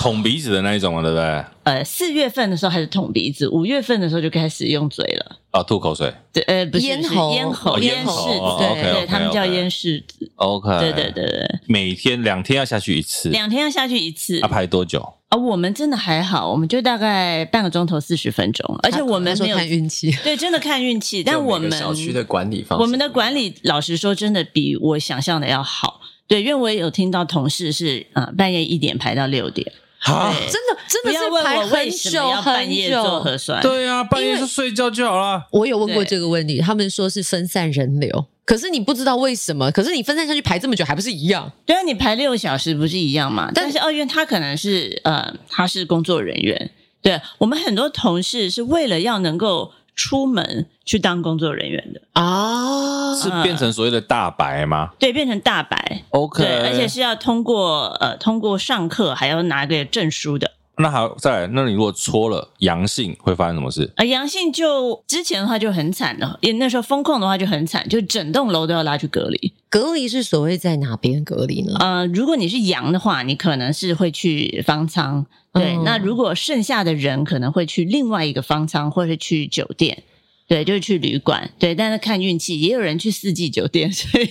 [0.00, 1.44] 捅鼻子的那一种嘛，对不对？
[1.62, 5.36] 呃，四月份的时候还是捅鼻子，五月份的时候就开始用嘴了。
[5.52, 6.12] 啊，吐口水。
[6.32, 8.64] 对，呃，不是咽喉，咽喉，咽拭子。
[8.74, 10.30] 对对，他们叫咽拭子。
[10.36, 10.80] OK。
[10.80, 11.60] 对对对对。
[11.66, 13.28] 每天两天要下去一次。
[13.28, 14.40] 两天要下去一次。
[14.40, 15.14] 要排多久？
[15.28, 20.10] 啊，我们真的还好，我们就大概半个钟头四十分钟，而且我们没有看运气。
[20.24, 21.22] 对，真的看运气。
[21.22, 26.00] 但我们小区的管理方，我们的管理，老实说，真的比我想象的要好。
[26.28, 29.72] 对，因为我也有听到同事是呃半夜一点排到六点。
[30.04, 33.60] 啊，真的真的是排很久很久做核酸。
[33.60, 35.44] 对啊，半夜是睡觉就好了。
[35.50, 41.50] 我有问过这个问题，他们说是分散人流，可是你不知道为什么，可是你分散下去排这么久还不是一样？
[41.66, 43.50] 对啊，你排六小时不是一样嘛？
[43.52, 46.70] 但是哦，因为他可能是呃，他是工作人员，
[47.02, 49.72] 对，我们很多同事是为了要能够。
[49.98, 54.90] 出门去当工作人员的啊，是变成所谓的大白吗？
[54.96, 56.04] 对，变成大白。
[56.10, 60.52] OK，对，而且是要通过呃，通过上课，还要拿个证书的。
[60.80, 63.92] 那好，再来，那你如果搓了阳性，会发生什么事？
[63.96, 69.52] 啊，阳性就之前的话就很惨了，因为那时候封控的话就很惨，就整栋楼都要拉去隔离。
[69.68, 71.74] 隔离是所谓在哪边隔离呢？
[71.80, 75.26] 呃，如果你是阳的话，你可能是会去方舱。
[75.52, 80.04] 对，嗯、那如果剩下的人可能会去另外一个方舱，或者是去酒店，
[80.46, 84.30] 对，就是去旅馆，对，但是看运气，也有人去四季酒店，所以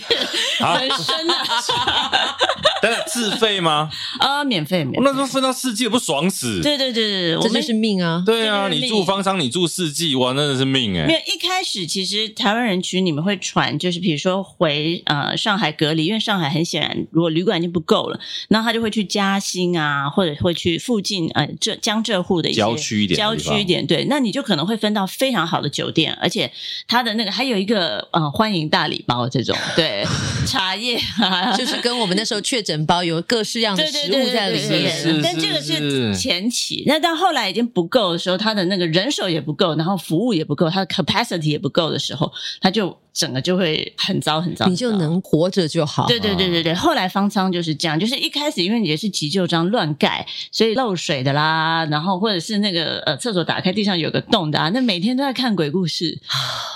[0.60, 2.38] 很深啊。
[2.82, 3.90] 但是自费吗？
[4.20, 5.02] 啊， 免费免费。
[5.04, 6.62] 那时候分到四季不爽死？
[6.62, 8.24] 对对对对，这就是命啊！
[8.26, 11.06] 对啊，你住方舱，你住四季，哇，那真的是命哎！
[11.08, 26.52] 没有一开始，其实台湾人群你们会传，就是比如说回呃上海隔离，因为上海很显然如果旅馆已经不够了，然后他就会去嘉兴啊，或者会去附近呃浙江浙沪的一些郊区一点郊区一点，对，那你就可能会分到非常好的酒店，而且
[26.88, 30.06] 他的那个还有一个呃欢迎大礼包这种，对，
[30.46, 34.70] 茶叶啊，就是跟我们那时候确诊包有各式样的食物在里面。
[34.70, 42.98] 对对对对，但这个是前期，那到后来已经不够的时候，他的那个人手也不够，然后服务也不够，他的 capacity 也不够的时候，他就。
[43.18, 46.06] 整个就会很糟很糟，你就能活着就好。
[46.08, 56.20] 对对对对对，后来方舱就是这样，就是一开始因为你也是急救章乱盖，所以漏水的啦，然后或者是那个呃厕所打开地上有个洞的啊，那每天都在看鬼故事。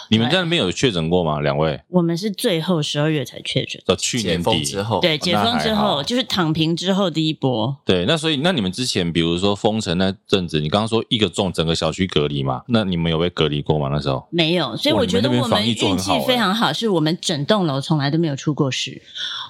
[0.10, 1.40] 你们在那边有确诊过吗？
[1.40, 1.80] 两位？
[1.88, 7.78] 我们是最后十二月才确诊，到去年底之后，对，解封之后就是躺平之后第一波。
[7.86, 12.64] 对，那所以那你们之前比如说封城那阵子，你刚刚说一个中整个小区隔离嘛？
[12.68, 13.90] 那你们有被隔离过吗？
[13.92, 19.02] 那时候没有，所以我觉得我们运气非常好，是我们整栋楼从来都没有出过事。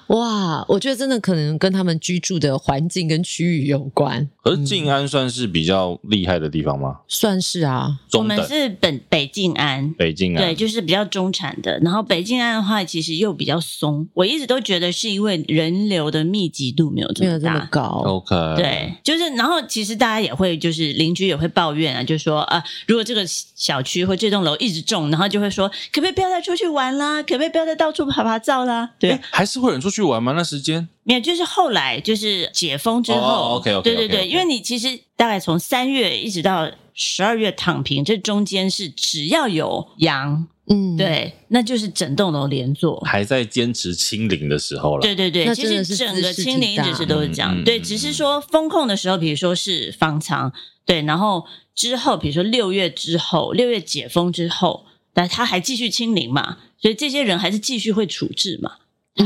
[0.08, 4.28] 哇，我觉得真的可能跟他们居住的环境跟区域有关。
[4.42, 6.96] 而静安算是比较厉害的地方吗？
[6.98, 10.42] 嗯、算是啊，我们是本北静安，北静安。
[10.42, 11.78] 对，就是比较中产的。
[11.78, 14.06] 然后北静安的话，其实又比较松。
[14.12, 17.86] 我一直都觉得是因为人流的密集度没有这么大，没有这么高。
[18.04, 27.22] OK，对，就是然后其实大家也会就是邻居也会抱怨啊，就说啊，如果这个小区或这栋楼一直中，然后就会说，可不可以不要再出去玩啦？
[27.22, 28.90] 可不可以不要再到处爬爬照啦？
[28.98, 30.32] 对，还是会有人出去玩吗？
[30.32, 30.88] 那时间？
[31.04, 45.02] 没有，就是后来就是解封之后，oh，OK OK，对对对，因为你其实大概从三月一直到十二月躺平，这中间是只要有阳，嗯，对，那就是整栋楼连坐，还在坚持清零的时候了。
[45.02, 50.52] 对对对，其实整个清零一直是都是这样，对，只是说风控的时候，比如说是方舱，
[50.86, 58.76] 对，然后之后比如说六月之后，六月解封之后，但他还继续清零嘛，所以这些人还是继续会处置嘛，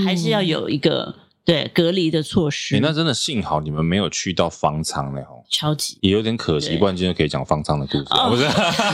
[0.04, 1.14] 还是要有一个。
[1.46, 8.42] 对隔离的措施，欸，那真的幸好你们没有去到方舱嘞吼，超级也有点可惜，不然今天可以讲方舱的故事，哦、不是？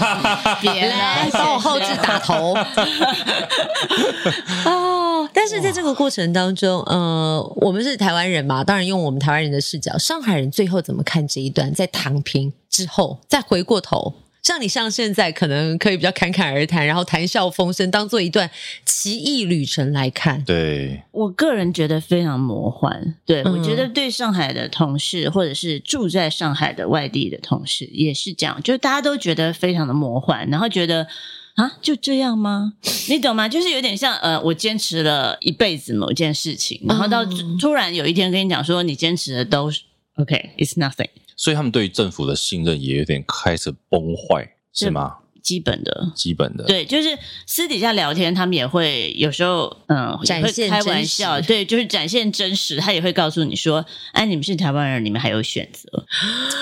[0.60, 2.52] 别来帮我后置打头
[4.70, 5.26] 哦。
[5.32, 11.72] 但是在这个过程当中，呃，我们是台湾人嘛，当然用我们台湾人的视角，上海人最后怎么看这一段？
[11.72, 14.12] 在躺平之后，再回过头。
[14.42, 18.50] 像你像现在可能可以比较侃侃而谈，然后谈笑风生，当做一段
[18.84, 20.44] 奇异旅程来看。
[20.44, 23.14] 对，我个人觉得非常魔幻。
[23.24, 31.06] 对，嗯，我觉得对上海的同事，或者是住在上海的外地的同事也是这样，就大家都觉得非常的魔幻，然后觉得
[31.54, 32.72] 啊，就这样吗？
[33.08, 33.48] 你懂吗？
[33.48, 37.24] 就是有点像呃，我坚持了一辈子某件事情，然后到
[37.60, 39.70] 突然有一天跟你讲说，你坚持的都
[40.16, 41.06] OK，it's nothing。
[41.36, 45.16] 所以他们对于政府的信任也有点开始崩坏，是吗？
[45.42, 47.18] 基本的，基本的，对，就是
[47.48, 52.76] 私底下聊天，他们也会有时候，嗯，展现开玩笑，对，就是展现真实。
[52.76, 56.06] 他也会告诉你说：“哎，你们是台湾人，你们还有选择。”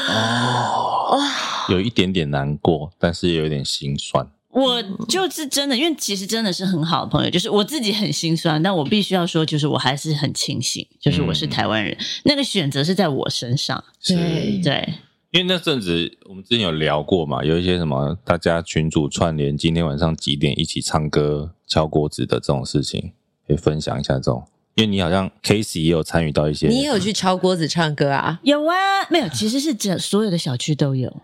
[0.09, 1.21] 哦，
[1.69, 4.27] 有一点点难过，但是也有点心酸。
[4.53, 13.85] 我就是真的，因为其实真的是很好的朋友，就是我自己很心酸，但我必须要说，就是我还是很庆幸，就是我是台湾人，嗯、那个选择是在我身上。
[14.01, 14.95] 是对，对，
[15.31, 23.13] 因为那阵子我们之前有聊过嘛，有一些什么大家群主串联，今天晚上几点一起唱歌、敲锅子的这种事情，
[23.47, 24.43] 可以分享一下这种。
[24.75, 28.41] 因为你好像 Casey 也有参与到一些，你也有去敲锅子唱歌啊？
[28.43, 28.75] 有啊，
[29.11, 31.23] 没有，其实是这所有的小区都有。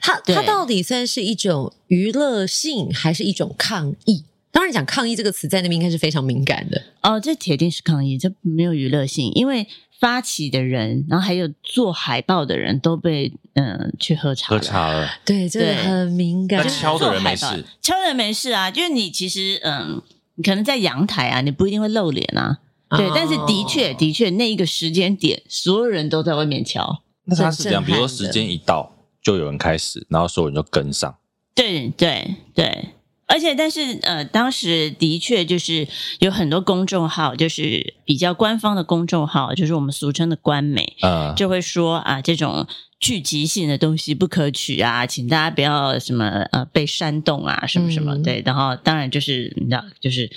[0.00, 4.24] 它它到底算是一种娱乐性，还是一种抗议？
[4.50, 7.20] 当然，讲抗议这个词在那边应该是非常敏感的哦。
[7.20, 9.68] 这铁定是抗议，这没有娱乐性，因为
[10.00, 15.06] 发起的人，然后还有做海报的人都被嗯、呃、去喝茶，喝茶了。
[15.26, 16.64] 对，这个很敏感。
[16.64, 17.44] 那敲的人没事，
[17.82, 20.00] 敲的人没事啊，就是你其实嗯，
[20.36, 22.60] 你可能在阳台啊，你不一定会露脸啊。
[22.96, 27.02] 对，哦、但是的确的确，那一个时间点，所有人都在外面敲。
[27.24, 28.95] 那他是这样，比如说时间一到。
[29.26, 31.12] 就有人开始，然后所有人就跟上。
[31.52, 32.90] 对对对，
[33.26, 35.88] 而且但是呃，当时的确就是
[36.20, 42.64] 有很多公众号，就是比较官方的公众号，就是我们俗称的官媒，嗯，就会说啊，这种
[43.00, 48.40] 聚集性的东西不可取啊，请大家不要什么呃被煽动啊，什么什么、嗯、对。
[48.46, 50.30] 然后当然就是你知道，就是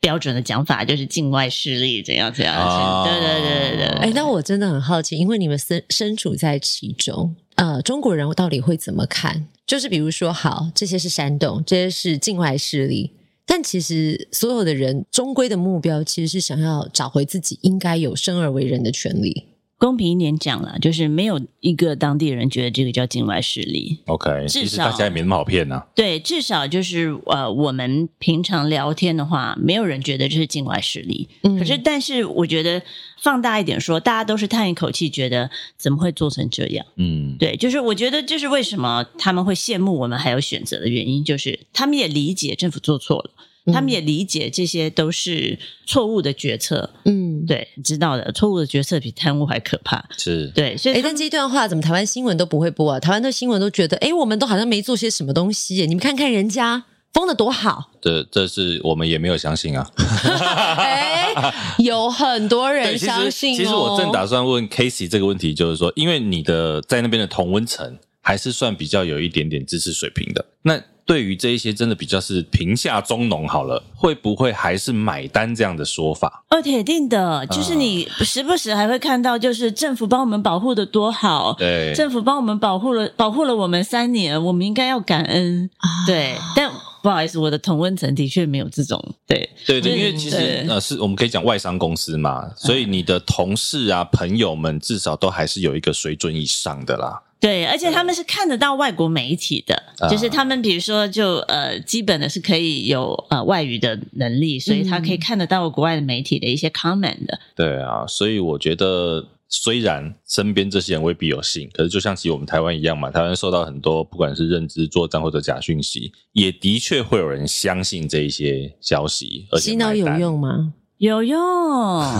[0.00, 2.56] 标准的讲法，就是境外势力怎样怎样。
[2.56, 3.98] 哦、对对对对对。
[3.98, 7.36] 哎，那我真的很好奇，因为你们身身处在其中。
[7.60, 9.46] 呃，中国人到底会怎么看？
[9.66, 13.12] 就是比如说，好，这些是煽动，这些是境外势力，
[13.44, 19.49] 但其实所有的人终归的目标，其实是想要找回自己应该有生而为人的权利。
[19.80, 23.98] 公平一点讲啦，就是没有一个当地人觉得这个叫境外势力。
[24.04, 25.86] OK，至少其实大家也没那么好骗呢、啊。
[25.94, 31.30] 对，至少就是呃，我们平常聊天的话，没有人觉得这是境外势力。
[31.44, 32.82] 嗯，可是但是我觉得
[33.22, 36.84] 放大一点说，大家都是叹一口气，觉得怎么会做成这样？
[36.96, 43.30] 嗯，对，就是我觉得这是为什么他们会羡慕我们还有选择的原因，就是他们也理解政府做错了。
[43.66, 50.46] 他们也理解这些都是错误的决策，嗯，对，知道的，错误的决策比贪污还可怕，是。
[50.54, 52.98] 对，所以，哎，但这一段话怎么台湾新闻都不会播啊？
[52.98, 59.90] 台湾的新闻都觉得，哎，我们都好像没做些什么东西，你们看看人家封的多好，这这是我们也没有相信啊，
[60.78, 61.32] 哎，
[61.78, 63.56] 有很多人相信哦。
[63.56, 70.82] 其实我正打算问 Casey 这个问题，就是说，因为你的在那边的同温层还是算比较有一点点知识水平的，那。
[71.10, 76.44] 对于这一些真的比较是贫下中农好了，会不会还是买单这样的说法？
[76.50, 85.68] 哦，铁定的，就是你时不时还会看到，就是政府帮我们保护的多好，对，政府帮我们保护了，保护了我们三年，我们应该要感恩，
[86.06, 86.36] 对。
[86.54, 86.70] 但
[87.02, 97.20] 不好意思，我的同温层的确没有这种，对，对对，因为其实呃，是我们可以讲外商公司嘛，所以你的同事啊、朋友们至少都还是有一个水准以上的啦。
[97.40, 107.40] 对，而且他们是看得到外国媒体的，嗯、就是他们比如说就呃，基本的是可以有呃外语的能力，所以他可以看得到国外的媒体的一些 comment 的。
[107.56, 119.46] 对啊，所以我觉得虽然身边这些人未必有信，可是就像其实我们台湾一样嘛，台湾受到很多不管是认知作战或者假讯息，也的确会有人相信这一些消息。
[119.50, 120.74] 而且洗脑有用吗？
[121.00, 121.40] 有用，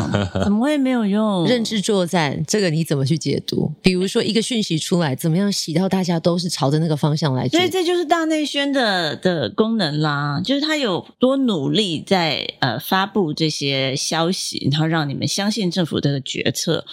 [0.43, 1.45] 怎么会没有用？
[1.45, 3.71] 认知作战，这个你怎么去解读？
[3.83, 7.47] 比如说一个讯息出来，怎么样洗到大家都是朝着那个方向来？
[7.47, 16.87] 所以这就是大内宣的的功能啦，就是他有多努力在呃发布这些消息，然后让你们相信政府的决策，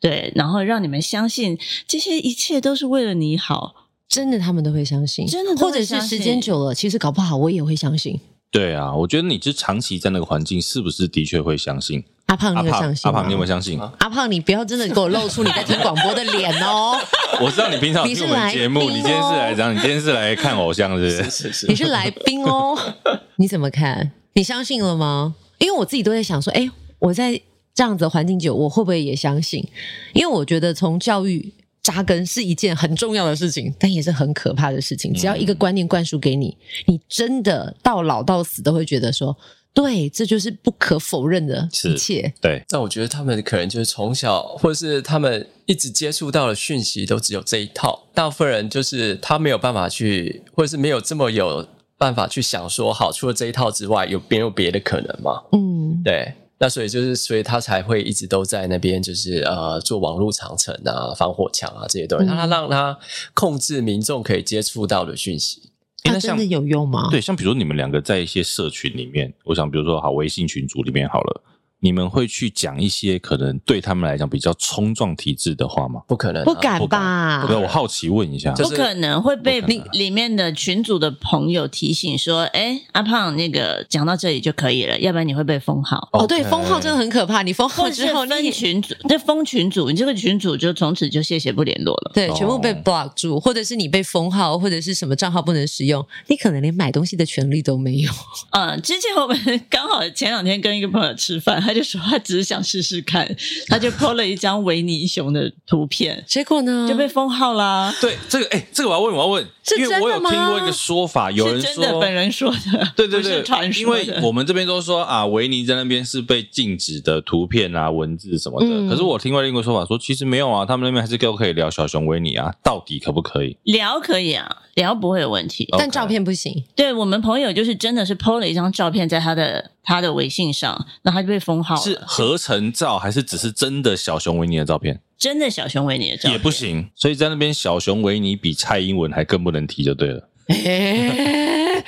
[0.00, 3.74] 对，然后让你们相信这些一切都是为了你好，
[4.08, 8.18] 真的他们都会相信，真的，或者是时间久了，其实搞不好我也会相信。
[8.54, 12.04] 对啊，我觉得你是长期在那个环境，是不是的确会相信？
[12.26, 13.10] 阿胖，你有相信？
[13.10, 13.80] 阿胖，你有没有相信？
[13.98, 16.96] 阿胖，你不要真的给我露出你在听广播的脸哦！
[17.42, 21.30] 我知道你平常听我们节目，你今天是来讲，你今天是来看偶像，是不是？
[21.30, 22.78] 是是，你是来宾哦？
[23.38, 24.12] 你怎么看？
[24.34, 25.34] 你相信了吗？
[25.58, 27.32] 因为我自己都在想说，哎，我在
[27.74, 29.66] 这样子的环境久，我会不会也相信？
[30.12, 31.52] 因为我觉得从教育。
[31.84, 35.12] 扎根是一件很重要的事情，但也是很可怕的事情。
[35.12, 36.56] 只要一个观念灌输给你，
[36.86, 39.36] 你真的到老到死都会觉得说，
[39.74, 42.32] 对，这就是不可否认的一切。
[42.40, 48.06] 对，但我觉得他们可能就是从小，或者是他们一直接触到的讯息都只有这一套。
[48.14, 51.68] 大部分人就是他没有办法去，或者是没有这么有
[51.98, 55.42] 办法去想说，好，除了这一套之外，有没有别的可能吗？
[55.52, 56.32] 嗯，对。
[56.64, 62.98] 那所以就是，所以他才会一直都在那边，就是呃，做网络长城啊、防火墙啊这些东西，让他让他
[63.34, 65.70] 控制民众可以接触到的讯息。
[66.04, 67.08] 那真的有用吗？
[67.10, 71.42] 对，像比如说你们两个在一些社群里面，我想比如说好微信群组里面好了。
[71.84, 76.00] 你们会去讲一些可能对他们来讲比较冲撞体制的话吗？
[76.08, 77.44] 不可能，不敢吧？
[77.46, 87.42] 对，我好奇问一下，不可能会被里里面的群主的朋友提醒说：“哎，阿胖，那个讲到这里就可以了，要不然你会被封号。”哦，对，封号真的很可怕。
[87.42, 92.12] 你封号之后，那群组，那封群主，你这个群主就从此就谢谢不联络了。
[92.14, 98.10] 对，全部被 block 住，或者是你被封号，或者是什么账号不能使用，你可能连买东西的权利都没有。
[98.52, 103.28] 嗯，之前我们刚好前两天跟一个朋友吃饭，他就说他只是想试试看，
[103.66, 107.92] 他就 po 了一张维尼熊的图片，结果呢就被封号啦。
[108.00, 109.44] 对，这个哎、欸，这个我要问，我要问，
[109.76, 113.82] 因为我有听过一个说法，有人说的本人说的，对 对对，传说。
[113.82, 118.68] 因为我们这边都说啊，维尼在那边是被禁止的图片啊、文字什么的。
[118.68, 123.56] 嗯、可是我听过另一个说法说，其实没有啊，他们那边还是都可以聊小熊维尼啊，到底可不可以？
[123.64, 126.62] 聊可以啊，聊不会有问题，但照片不行。
[126.76, 129.72] 对，我们朋友就是真的是 po 了一张照片在他的。
[129.84, 131.80] 他的微信上，那他就被封号了。
[131.80, 135.00] 是合成照还是只是真的小熊维尼的照片？
[135.16, 140.28] 真的小熊维尼的照片也不行，所以在那边小熊维尼比蔡英文还更不能提就对了。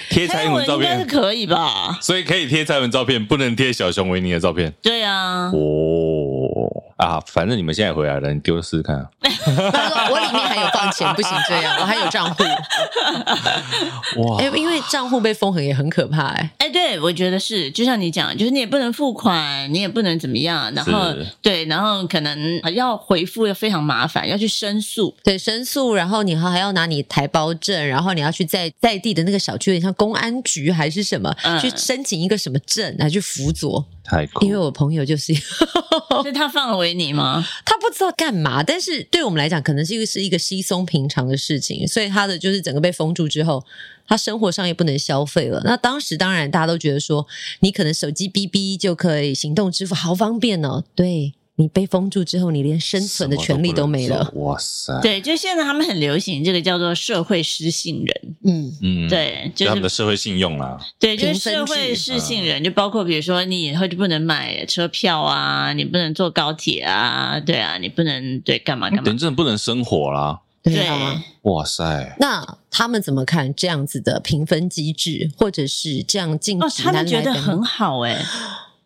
[0.09, 1.99] 贴蔡英文照片应该是可以吧？
[2.01, 4.73] 所以可以贴蔡英文照片，不能贴小熊维尼的照片。
[4.83, 5.51] 对啊。
[5.53, 6.06] 哦。
[6.97, 9.07] 啊，反正你们现在回来了，你丢试试看啊。
[9.21, 12.43] 他说 我里面还有放钱，不行这样，我还有账户。
[14.23, 16.51] 哇，哎，因为账户被封痕也很可怕哎。
[16.59, 33.85] 哎，对，我觉得是，就像你讲，就是你也不能付款，你也不能怎么样，然后对，然后可能要回复又非常麻烦，要去申诉，对，申诉，然后你还还要拿你台胞证，然后你要去在在地的那个小区，有点像公安局还是什么，嗯、去申请一个什么证来去辅佐。
[34.09, 35.33] 太酷，因为我朋友就，是
[36.37, 37.47] 他放了维尼吗？
[37.65, 43.65] 他不知道干嘛，但是对我们来讲，可能是一个是一个稀松平常的事情，所以他的就是整个被封住之后，
[44.07, 45.63] 他生活上也不能消费了。
[45.65, 47.27] 那当时当然大家都觉得说，
[47.61, 50.85] 你可能手机哔哔就可以行动支付，好方便哦。
[50.95, 51.33] 对。
[51.59, 54.31] 你被封住之后，你连生存的权利都没了。
[54.35, 55.01] 哇塞！
[55.01, 58.37] 对，就现在他们很流行这个叫做社会失信人。
[58.45, 60.79] 嗯嗯，对，就是他们的社会信用啦。
[60.99, 70.41] 对，就是社会失信人，就包括比如说你以后就不能买车票啊，你不能坐高铁啊，对啊，你不能对干嘛干嘛，等于真的不能生活啦。
[70.63, 72.17] 对啊，哇塞！
[72.19, 76.67] 那他们怎么看这样子的评分机制，或者是这样禁止？
[76.67, 78.21] 哦，他们觉得很好哎。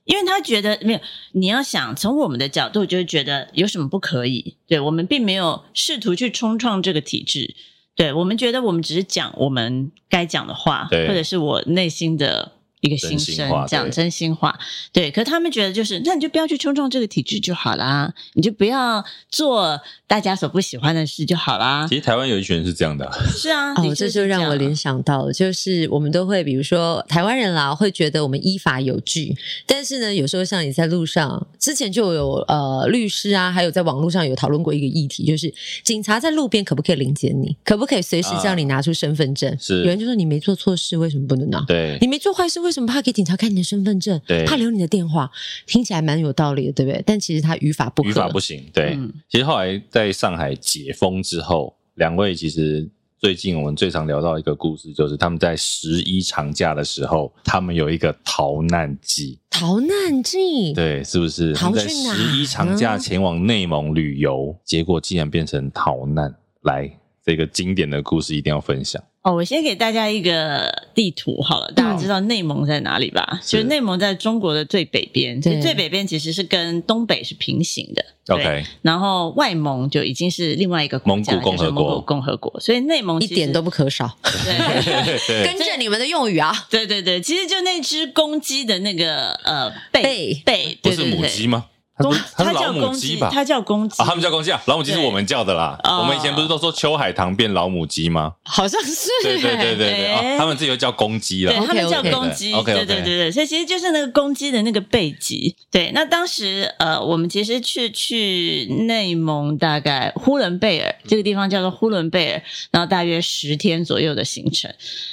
[0.05, 1.01] 因为他觉得没有，
[1.33, 4.57] 你要想从我们的角度，就是觉得有什么不可以？
[4.67, 7.55] 对，我们并没有试图去冲撞这个体制，
[7.95, 12.53] 对，我们觉得我们只是讲我们该讲的话，对或者是我内心的。
[12.81, 14.59] 一个心声，讲真心话，
[14.93, 15.11] 对。
[15.11, 21.87] 可是他们觉得就是，那你就不要去冲撞这个体制就好啦，你就不要做大家所不喜欢的事就好啦。
[21.89, 35.53] 其实台湾有一群人是这样的，啊， 是啊，哦，这就让我联想到，就是我们都会，比如说台湾人啦，会觉得我们依法有据，但是呢，有时候像你在路上，之前就有呃律师啊，还有在网络上有讨论过一个议题，就是
[35.85, 39.55] 警察在路边可不可以临检你，可不可以随时叫你拿出身份证？
[39.61, 41.63] 是，有人就说你没做错事，为什么不能拿？
[41.67, 44.21] 对，你没做坏事，为为什么怕给警察看你的身份证？
[44.25, 45.29] 对，怕留你的电话，
[45.67, 47.03] 听起来蛮有道理的，对不对？
[47.05, 48.65] 但其实他语法不可，语法不行。
[48.73, 59.41] 对，嗯、其实后来在上海解封之后，两位其实最近我们最常聊到一个故事，就是他们在十一长假的时候，他们有一个逃难记。
[59.51, 61.53] 逃难记，对，是不是？
[61.53, 66.33] 他们在十一长假前往内蒙旅游，结果竟然变成逃难。
[66.63, 66.89] 来，
[67.27, 69.03] 这个经典的故事一定要分享。
[69.23, 73.29] 哦，我先给大家一个地图好了，大家知道内蒙在哪里吧？
[73.33, 78.03] 嗯、就是内蒙在中国的最北边，最北边其实是跟东北是平行的。
[78.29, 84.17] OK，然后外蒙就已经是另外一个蒙古共和国，蒙古共和国，所以内蒙一点都不可少。
[84.23, 86.55] 对， 跟着你们的用语啊。
[86.71, 91.67] 对对对，其实就那只公鸡的那个呃背背，不是母鸡吗？
[92.01, 93.31] 公，它是老母鸡吧？
[93.33, 94.61] 它叫公鸡，他们叫公鸡啊。
[94.67, 95.79] 老母鸡是我们叫的啦。
[95.85, 98.35] 我们以前不是都说秋海棠变老母鸡吗？
[98.45, 99.09] 好像是。
[99.23, 101.53] 对对对对对，他们自己又叫公鸡了。
[101.53, 102.53] 对，他们叫公鸡。
[102.53, 105.55] 对对对对，所以其实就是那个公鸡的那个背脊。
[105.71, 114.73] 对，那当时呃，我们其实去去内蒙，大概呼伦贝尔这个地方叫做呼伦贝尔，然后大约十天左右的行程，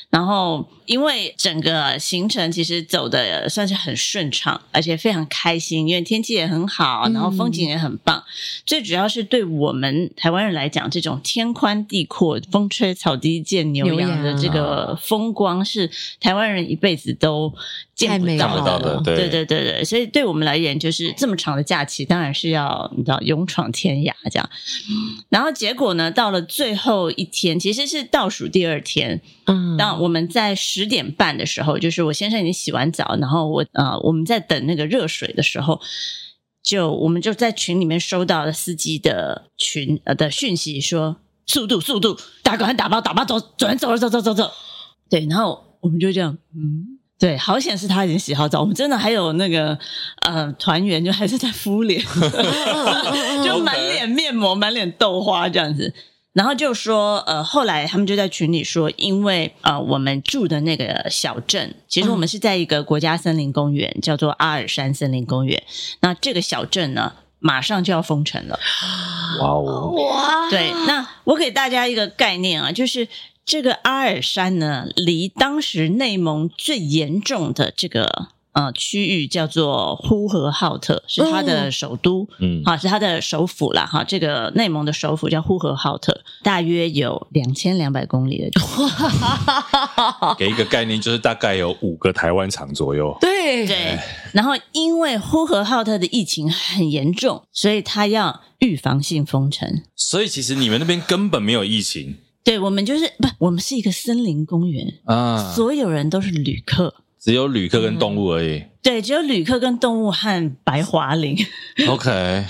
[0.10, 0.68] 然后。
[0.88, 8.18] 因为整个行程其实走的算是很顺畅，而且非常开心，因为天气也很好，然后风景也很棒。
[8.20, 8.24] 嗯、
[8.66, 15.92] 最主要是对我们台湾人来讲，这种天宽地阔、风吹草低见牛羊的这个风光，是
[16.22, 17.54] 台湾人一辈子都
[17.98, 18.96] 见不到的。
[18.96, 24.50] 的对，对对对对，所以对我们来言，就是这么长的假期，当然是要你知道勇闯天涯这样。
[25.30, 29.22] 然后结果呢，到了最后一天，其实是倒数第二天。
[29.48, 35.82] 嗯，当我们在十点半的时候，就是我先生已经洗完澡，然后我呃我们在等那个热水的时候，
[36.62, 44.52] 就我们就在群里面收到了司机的群呃的讯息说，速度速度，打赶快打包打包走，走人走了走走走走，
[45.10, 49.78] 对，然后我们就这样，嗯，对，好险是他已经洗好澡，我们真的还有那个
[50.22, 52.02] 呃团员就还是在敷脸，
[53.44, 55.94] 就满脸面膜满脸豆花这样子。
[56.34, 65.64] 然后就说，呃，后来他们就在群里说，因为呃，我们住的那个小镇，其实我们是在一个国家森林公园，叫做阿尔山森林公园。
[66.02, 68.60] 那这个小镇呢，马上就要封城了。
[69.42, 69.92] 哇哦！
[69.96, 70.48] 哇！
[70.52, 73.08] 对，那我给大家一个概念啊，就是
[73.48, 78.28] 这个阿尔山呢，离当时内蒙最严重的这个。
[78.54, 90.34] 呃，区域叫做呼和浩特，是它的首都，嗯，好，是它的首府啦，哈，这个内蒙的首府叫呼和浩特，大约有两千两百公里的距离。
[90.40, 93.16] 给一个概念，就是大概有五个台湾厂左右。
[93.22, 94.00] 对对，
[94.34, 99.84] 然后因为呼和浩特的疫情很严重，所以他要预防性封城。
[99.96, 102.16] 所以其实你们那边根本没有疫情。
[102.48, 106.96] 对，我们就是不，我们是一个森林公园啊，所有人都是旅客。
[107.20, 108.64] 只有旅客跟动物而已。
[108.82, 111.36] 对，只有旅客跟动物和白桦林。
[111.90, 112.46] OK，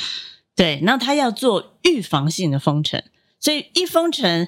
[0.55, 3.01] 对，那他要做预防性的封城，
[3.39, 4.47] 所以一封城。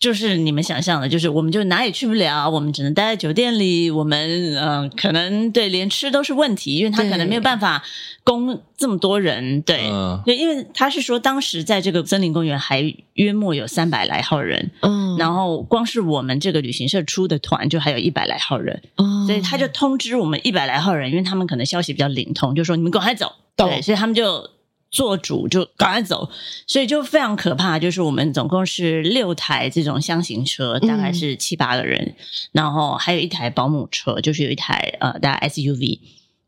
[0.00, 3.90] 就是你们想象的，就是我们就哪也去不了，我们只能待在酒店里。
[3.90, 7.84] 我们嗯、呃，可能对连吃都是问题，因为他可能没有办法
[8.24, 9.60] 供这么多人。
[9.60, 9.90] 对，
[10.24, 12.80] 对，因为他是说当时在这个森林公园还
[13.12, 24.48] 约莫有三百来号人，嗯，然后光是我们这个旅行社出的团就还有一百来号人，嗯，所以他就通知我们一百来号人，因为他们可能消息比较灵通，就说你们赶快走，对，所以他们就。
[24.90, 26.30] 做主就赶快走，
[26.66, 27.78] 所以就非常可怕。
[27.78, 32.14] 就是我们总共是六台这种箱型车，大概是七八个人，嗯、
[32.52, 36.00] 然后还有一台保姆车，就是有一台呃，大概 SUV，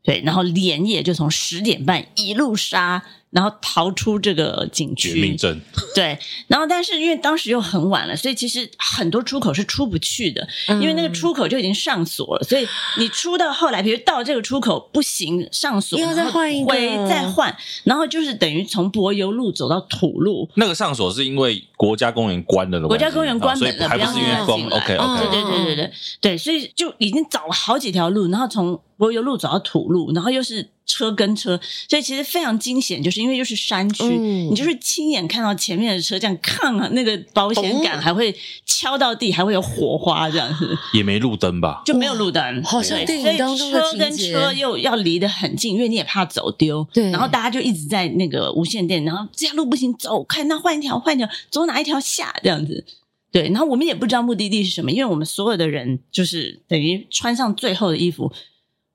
[0.03, 3.03] 对，然后连夜就从十点半一路杀。
[3.33, 5.59] 然后逃出这个景区，绝命镇。
[5.95, 6.17] 对，
[6.47, 12.43] 然后但是因为当时又很晚了，所以其实很多出口是出不去的，嗯、因为那个出口就已经上锁了。
[12.43, 12.67] 所以
[12.97, 16.73] 你出到后来，比如到这个出口不行，上锁，要再换一个，
[17.07, 20.49] 再换，然后就是等于从柏油路走到土路。
[20.55, 24.63] 那个上锁是因为国家公园关了的，国家公园关门了，还不是因为封。
[24.73, 30.69] OK OK，对对对对对对，所以就已经找了好几条路，然后从柏油路走到土路，然后又是。
[30.85, 38.35] 车跟车，所以其实非常惊险，就是因为又是山区，嗯、你就是亲眼看到前面的车这样看啊，那个保险杆还会
[38.65, 41.81] 敲到地，还会有火花这样子，也没路灯吧？
[41.85, 43.97] 就没有路灯，好像电影当中的情节。
[43.97, 46.85] 所以车跟车又要离得很近，因为你也怕走丢。
[46.93, 52.83] 对，然后大家就一直在那个无线电，然后这条路不行，走，看那换一条，换一条，走哪一条下这样子。
[53.31, 58.29] 对，然后我们也不知道目的地是什么，因为我们所有的人就是等于穿上最后的衣服。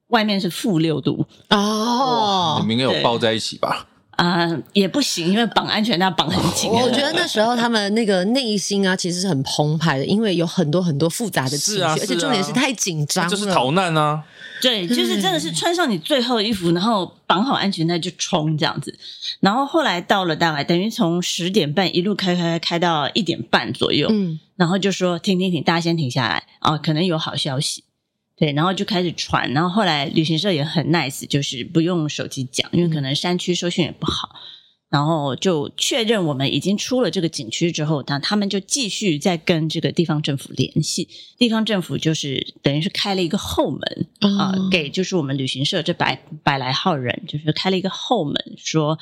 [0.08, 3.86] 外面是负六度哦，你们应该有抱在一起吧？
[4.10, 6.68] 啊、呃，也不行，因为绑安全带绑很紧。
[6.68, 14.24] 我觉得那时候他们那个内心啊，其实是很澎湃的，因为有很多很多复杂的情绪，啊啊、而且重点是太紧张了，就是逃难啊。
[14.60, 18.92] 对，就是真的是穿上你最后的衣服，然后绑好安全带就冲这样子。
[19.38, 27.84] 然后后来到了大概等于从十点半一路开开开到一点半左右，嗯，然后就说停停停，大家先停下来啊、哦，可能有好消息。
[28.38, 34.28] 对，然后就开始传，然后后来旅行社也很 nice，就是不用手机讲，因为可能山区收讯也不好，
[34.88, 43.80] 然后就确认我们已经出了这个景区之后，那他们就继续在跟这个地方政府联系，地方政府就是等于是开了一个后门
[44.20, 48.96] 啊、呃，给就是我们旅行社这百百来号人，就是开了一个后门，说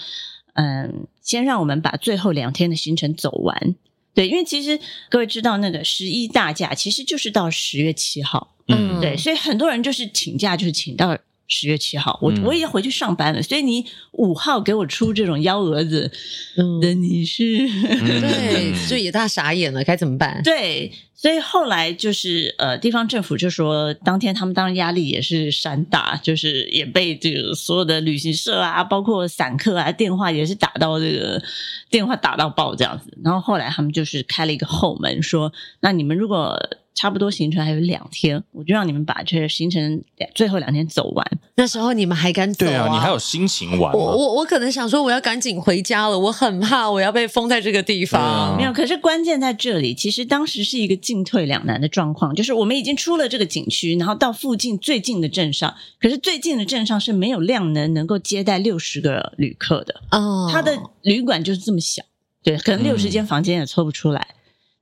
[0.54, 3.74] 嗯，先让我们把最后两天的行程走完。
[4.14, 4.80] 对，因为其实
[5.10, 8.55] 各位知道，那个十一大假其实就是到十月七号。
[8.68, 12.18] 嗯，对，所以很多人就是请假，就是请到十月七号。
[12.20, 16.10] 我我也要回去上班了，所以你五号给我出这种幺蛾子，
[16.56, 20.42] 嗯，的你是， 对，就也大傻眼了，该怎么办？
[20.42, 31.40] 对，所以后来就是呃，地方政府就说，当天他们当然压力也是山大，就是也被这个所有的旅行社啊，包括散客啊，电话也是打到这个
[31.88, 33.16] 电话打到爆这样子。
[33.22, 36.58] 然后后来他们就是开了一个后门，说，那你们如果。
[36.96, 40.02] 差不多行程还有两天，我就让你们把这个行程
[40.34, 41.24] 最后两天走完。
[41.54, 42.68] 那时候你们还敢走啊？
[42.68, 43.92] 对啊，你还有心情玩？
[43.92, 48.20] 我我我可能想说，我要赶紧回家了，我很怕我要被封在这个地方。
[48.20, 62.02] 啊、没有，可是关键在这里，其实当时是一个进退两难的状况，就是我们已经出了这个景区，然后到附近最近的镇上，可是最近的镇上是没有量能能够接待六十个旅客的哦，他的旅馆就是这么小，
[62.42, 64.28] 对，可能六十间房间也凑不出来。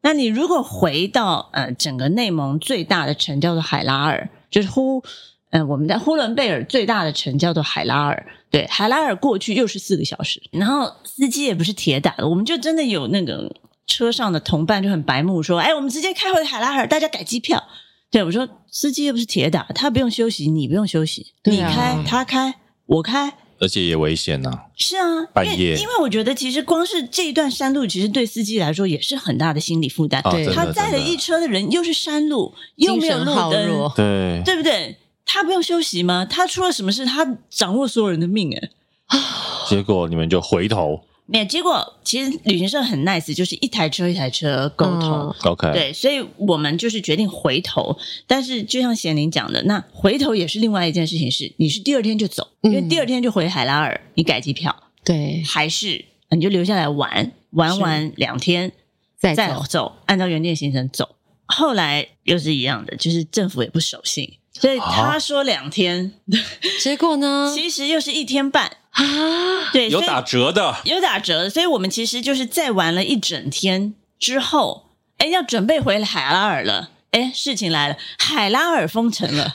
[0.05, 5.02] 嗯那你如果回到呃整个内蒙最大的城叫做海拉尔，就是呼
[5.48, 13.50] 呃我们在呼伦贝尔最大的城叫做海拉尔，对，海拉尔过去又是四个小时，然后司机也不是铁打的，我们就真的有那个
[13.86, 17.64] 车上的同伴就很白目说，哎，我们直接开回海拉尔，大家改机票。
[18.11, 23.32] 对，我说司机又不是铁打，他不用休息，你不用休息，你开他开我开。
[23.64, 30.22] 而且也危险呐、啊，是啊，半夜，因为我觉得其实光是这一段山路，其实对司机来说也是很大的心理负担。
[30.24, 34.98] 对、哦，他载了一车的人，又是山路，又没有路灯，对，对不对？
[35.24, 36.26] 他不用休息吗？
[36.28, 37.06] 他出了什么事？
[37.06, 39.18] 他掌握所有人的命，哎，
[39.66, 41.00] 结果你们就回头。
[41.27, 45.11] 没有结果，其实旅行社很 nice，就是一台车一台车沟通。
[45.11, 47.97] 嗯、OK，对，所以我们就是决定回头。
[48.27, 58.70] 但是就像贤玲讲的，那回头也是另外一件事情是，是你是第二天就走，因为第二天就回海拉尔，你改机票，对，还是你就留下来玩，玩完两天
[59.18, 61.16] 再再走，按照原定行程走。
[61.47, 66.37] 后来又是一样的，就是政府也不守信，所以他说两天，啊、
[66.83, 68.77] 结果呢， 其实又是一天半。
[68.95, 74.88] 啊，对，有打折的，有打折的，所以我们其实就是在玩了一整天之后，
[75.18, 79.53] 哎，要准备回海拉尔了，哎，事情来了，海拉尔封城了啊！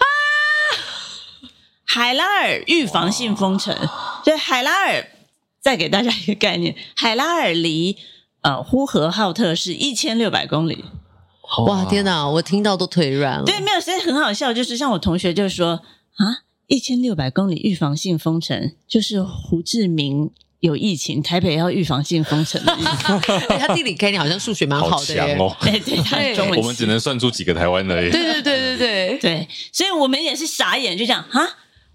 [1.85, 3.75] 海拉尔预防性封城，
[4.23, 5.07] 所以海拉尔
[5.59, 7.97] 再给大家一个概念，海拉尔离
[8.41, 10.85] 呃呼和浩特是一千六百公里。
[11.65, 13.45] 哇，天哪，我听到都腿软了。
[13.45, 15.81] 对，没有，所以很好笑，就是像我同学就说
[16.17, 23.31] 啊，一千六百公里预防性封城，就是胡志明有疫情，台北要预防性封城的意思。
[23.47, 25.57] 欸、 他地理概念好像数学蛮好的耶，好强哦。
[25.65, 28.11] 对对，他中文我们只能算出几个台湾而已。
[28.11, 31.41] 对对对对对对，所以我们也是傻眼，就这样啊。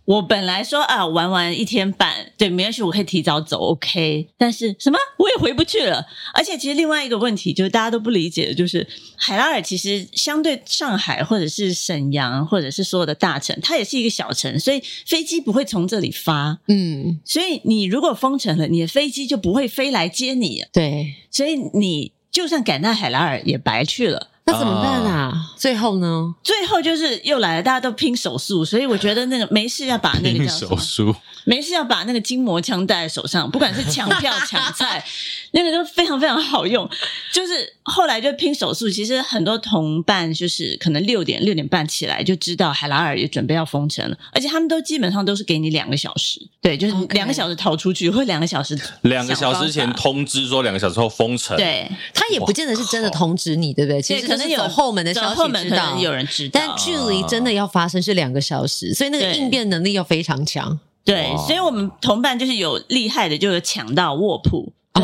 [0.04, 4.28] 我本来说啊，玩完一天半，对，没关系，我可以提早走，OK。
[4.36, 6.04] 但是什么，我也回不去了。
[6.34, 8.86] 而且，其实另外一个问题就是大家都不理解的，就是
[9.16, 16.58] 海拉尔其实相对上海或者是沈阳或者是所有的大城，它也是一个小城，所以飞机不会从这里发。
[16.68, 20.64] 嗯，所以你如果封城了，你的飞机就不会飞来接你。
[20.70, 24.28] 对，所以你就算赶到海拉尔，也白去了。
[24.46, 25.50] 那怎么办啊？
[25.56, 26.34] 最后呢？
[26.42, 31.14] 最后就是又来了，大家都拼手速，所以我觉得那个没事要把那个拼手速，
[31.44, 35.04] 没事要把那个筋膜枪戴在手上，不管是抢票抢菜，
[35.52, 36.88] 那个都非常非常好用。
[37.32, 54.02] 就是后来就拼手速，其实很多同伴就是可能六点六点半起来就知道海拉尔也准备要封城了，而且他们都基本上都是给你两个小时，对，就是两个小时逃出去，或两个小时两个小时前通知说两个小时后封城，对，他也不见得是真的通知你，对不对？
[54.02, 54.24] 其实。
[54.24, 60.80] 可能有后门的消息，后门可能有人知道，但距离真的要发生是两个小时，所以那个应变能力要非常强。
[61.04, 64.72] 对，所以我们同伴就是有厉害的，就有抢到卧铺。
[64.94, 65.02] 对，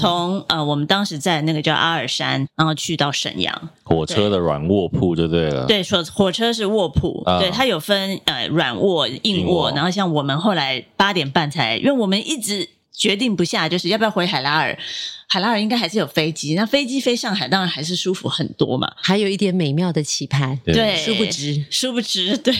[0.00, 5.66] 从呃，我们当时在那个叫阿尔山，然后去到沈阳，火车的软卧铺就对了。
[5.66, 14.78] 对，说火车是卧铺，对，它有分呃软卧、硬卧，然后像我们后来八点半才，因为我们一直决定不下，就是要不要回海拉尔。
[15.26, 20.56] 海拉尔应该还是有飞机，那飞机飞上海当然还是舒服很多嘛，还有一点美妙的期盼。
[20.64, 22.54] 对，殊不知，殊不知，对，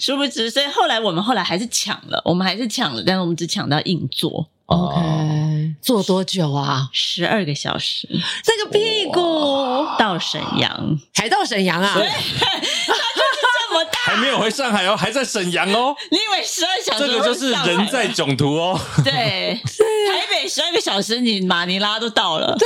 [0.00, 0.50] 殊不知。
[0.50, 4.48] 所以后来我们后来还是抢了，我们还是抢了，但是我们只抢到硬座。
[4.66, 6.88] OK，坐多久啊？
[6.90, 8.08] 十二个小时。
[8.42, 9.20] 这个屁股
[9.98, 11.94] 到沈阳，还到沈阳啊？
[13.82, 13.90] 对。
[14.04, 15.96] 还没有回上海哦，还在沈阳哦。
[16.10, 17.06] 你以为十二小时？
[17.06, 18.78] 这个就是人在囧途哦。
[19.02, 22.56] 对，台北十二个小时，你马尼拉都到了。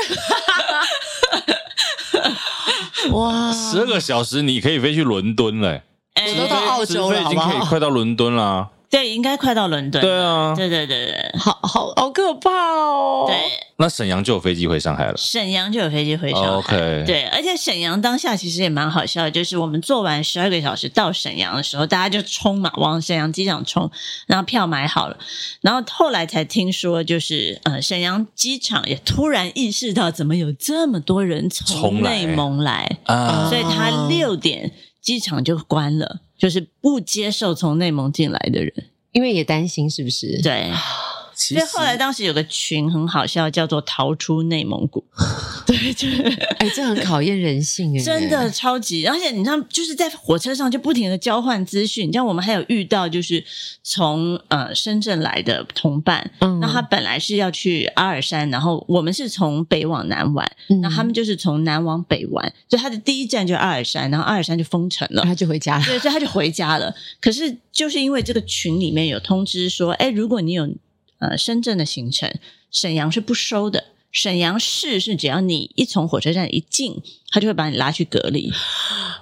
[3.13, 5.83] 哇，十二个小时你可以飞去伦敦嘞，
[6.17, 8.69] 我都到澳洲了，已经可以快到伦敦了。
[8.91, 10.01] 对，应该快到伦敦。
[10.01, 13.25] 对啊，对对对对，好好好可怕哦。
[13.27, 13.37] 对，
[13.77, 15.15] 那沈阳就有飞机回上海了。
[15.17, 16.49] 沈阳就有飞机回上海。
[16.49, 23.91] OK，对，而且沈阳当下其实也蛮好笑的，就是我们坐完十二个小时到沈阳的时候，大家就冲嘛，往沈阳机场冲，
[24.27, 25.19] 然后票买好了，
[25.61, 34.73] 然后后来才听说，就是呃，沈阳机场也突然意识到，怎么有这么多人从内蒙来啊，所以他六点
[35.03, 36.21] 机场就关了。
[36.39, 38.73] 就是不接受从内蒙进来的人，
[39.13, 40.41] 因为也担心是不是？
[40.41, 40.71] 对，
[41.39, 45.05] 其实所以后来当时有个群很好笑，叫做“逃出内蒙古
[45.65, 46.21] ”。对，就是
[46.59, 49.07] 哎，这很考验人性哎，真的超级。
[49.07, 52.09] 而且你知道，就是在火车上就不停的交换资讯。
[52.09, 53.43] 你知道我们还有遇到，就是
[53.85, 60.51] 从呃深圳来的同伴，嗯，那他本来是要去阿尔山，然后我们是从北往南玩，
[60.83, 66.93] 那、嗯、他们就是从南往北玩，所以他的第一站就阿尔山，然后阿尔山就封城了，他就回家了，对，所以他就回家了。
[67.21, 70.69] 可是就是因为这个群里面有通知说，哎，如果你有
[71.19, 72.33] 呃深圳的行程，
[72.71, 73.85] 沈阳是不收的。
[74.11, 78.51] 沈阳市是只要你一从火车站一进，他就会把你拉去隔离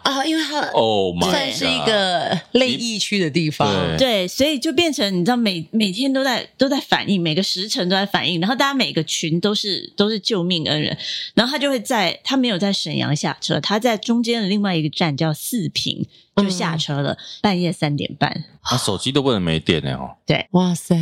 [0.05, 3.69] 啊，因为它哦，算是一个类疫区的地方，
[3.99, 10.97] 对，对，所以就变成你知道每每天都在都在反应，每个时辰都在反应，然后大家每个群都是都是救命恩人，
[11.35, 20.95] 然后他就会在他没有在沈阳下车，他在中间的另外一个站叫四平就下车了，嗯、半夜三点半，他手机都不能没电了哦，对，哇塞，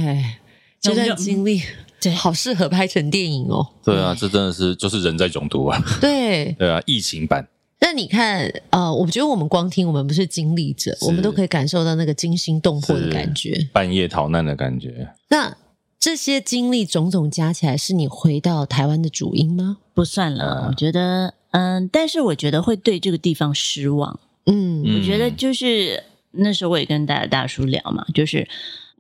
[0.85, 1.63] 这段经历。
[2.01, 3.67] 对，好适合拍成电影哦。
[3.83, 5.83] 对啊，这真的是就是人在囧途啊。
[6.03, 7.49] 对对啊，疫情版。
[7.81, 15.09] 那你看，呃，我觉得我们光听，我们不是经历者，我们都可以感受到那个惊心动魄的感觉，半夜逃难的感觉。
[15.31, 15.57] 那
[15.99, 19.79] 这些经历种种加起来，是你回到台湾的主因吗？
[19.95, 24.21] 不算了，我觉得，嗯，但是我觉得会对这个地方失望。
[24.45, 28.47] 嗯，我觉得就是那时候我也跟大家大叔聊嘛，就是。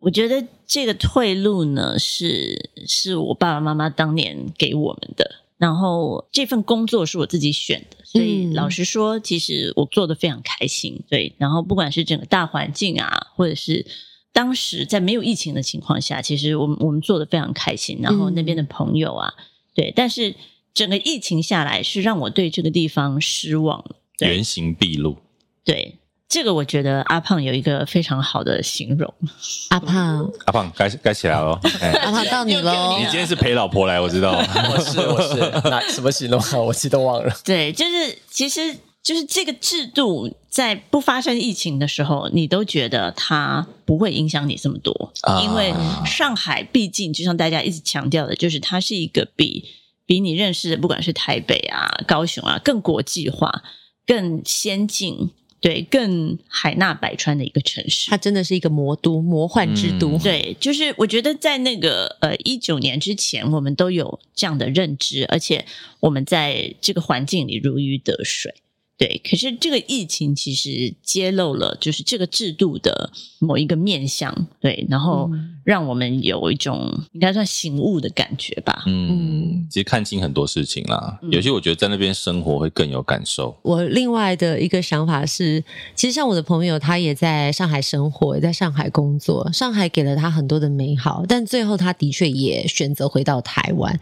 [0.00, 11.02] 我觉得这个退路呢，是是我爸爸妈妈当年给我们的，然后这份工作是我自己选的，所以老实说，其实我做的非常开心。
[11.08, 13.86] 对，然后不管是整个大环境啊，或者是
[14.32, 18.00] 当时在没有疫情的情况下，其实我们我们做的非常开心。
[18.02, 19.32] 然后那边的朋友啊，
[19.74, 20.34] 对，但是
[20.74, 23.96] 整个疫情下来，是让我对这个地方失望了。
[24.18, 25.16] 原形毕露。
[25.64, 25.98] 对。
[26.34, 29.14] 这个我觉得阿胖有一个非常好的形容。
[29.68, 31.56] 阿胖，阿胖该该起来了。
[32.02, 32.96] 阿胖到你喽！
[32.98, 34.32] 你今天是陪老婆来，我知道。
[34.42, 36.58] 我是我 是，那什么形容啊？
[36.58, 37.32] 我其实都忘了。
[37.44, 45.72] 对，就是其实就是这个制度，在不发生疫情的时候，你都觉得它不会影响你这么多，啊、因为
[46.04, 49.64] 上海毕竟就像大家一直强调的，就是它是一个比
[50.04, 53.62] 比你认识的不管是台北啊、高雄啊更国际化、
[54.04, 55.30] 更先进。
[55.64, 60.10] 对，更海纳百川的一个城市，它真的是一个魔都、魔幻之都。
[60.10, 65.64] 嗯、对，就是我觉得在那个呃一九年之前，我们都有这样的认知，而且
[66.00, 68.54] 我们在这个环境里如鱼得水。
[68.96, 75.28] 对，可是这个疫情其实揭露了，就是这个制度的某一个面向，对，然后
[75.64, 78.84] 让我们有一种应该算醒悟的感觉吧。
[78.86, 83.56] 嗯，其实看清很多事情啦，有些我觉得在那边生活会更有感受。
[83.62, 85.64] 我另外的一个想法是，
[85.96, 93.98] 其实像我的朋友，他也在上海生活，也在上海工作，上海给了他很多的美好，但最后他的确也选择回到台湾。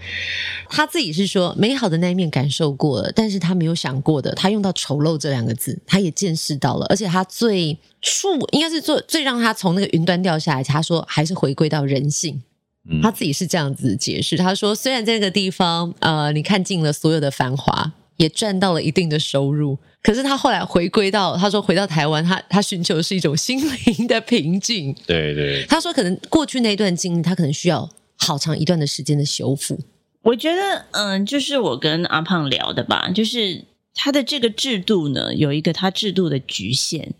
[0.68, 4.70] 他自己是说，美好的那一面感受过了，但是他没有想过的，他用到。
[4.82, 10.64] 丑陋这两个字，他也见识到了，而且他最触应该是最最让他从那个云端掉下来。
[10.64, 12.42] 他说还是回归到人性，
[12.90, 14.36] 嗯、他自己是这样子解释。
[14.36, 24.92] 他说虽然在那个地方，呃，你看尽了所有的繁华，也赚到了一定的收入，可是他后来回归到，他说回到台湾，他他寻求的是一种心灵的平静。
[25.06, 29.78] 对对，他说可能过去那段经历，他可能需要好长一段的时间的修复。
[30.22, 33.64] 我觉得，嗯，就是我跟阿胖聊的吧，就是。
[33.94, 37.12] 它的这个制度呢，有一个它制度的局限，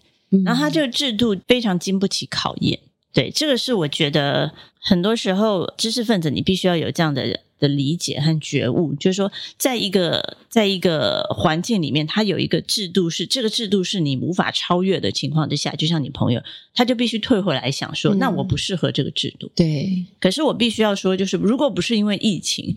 [0.45, 2.79] 然后它这个制度非常经不起考验。
[3.13, 16.43] 对，这个是我觉得很多时候知识分子你必须要有这样的的理解和觉悟，就是说，在一个在一个环境里面，它有一个制度是这个制度是你无法超越的情况之下，就像你朋友，
[16.75, 19.53] 他就必须退回来想说，嗯、那我不适合这个制度。
[19.55, 22.75] 对，可是我必须要说，就是如果不是因为疫情。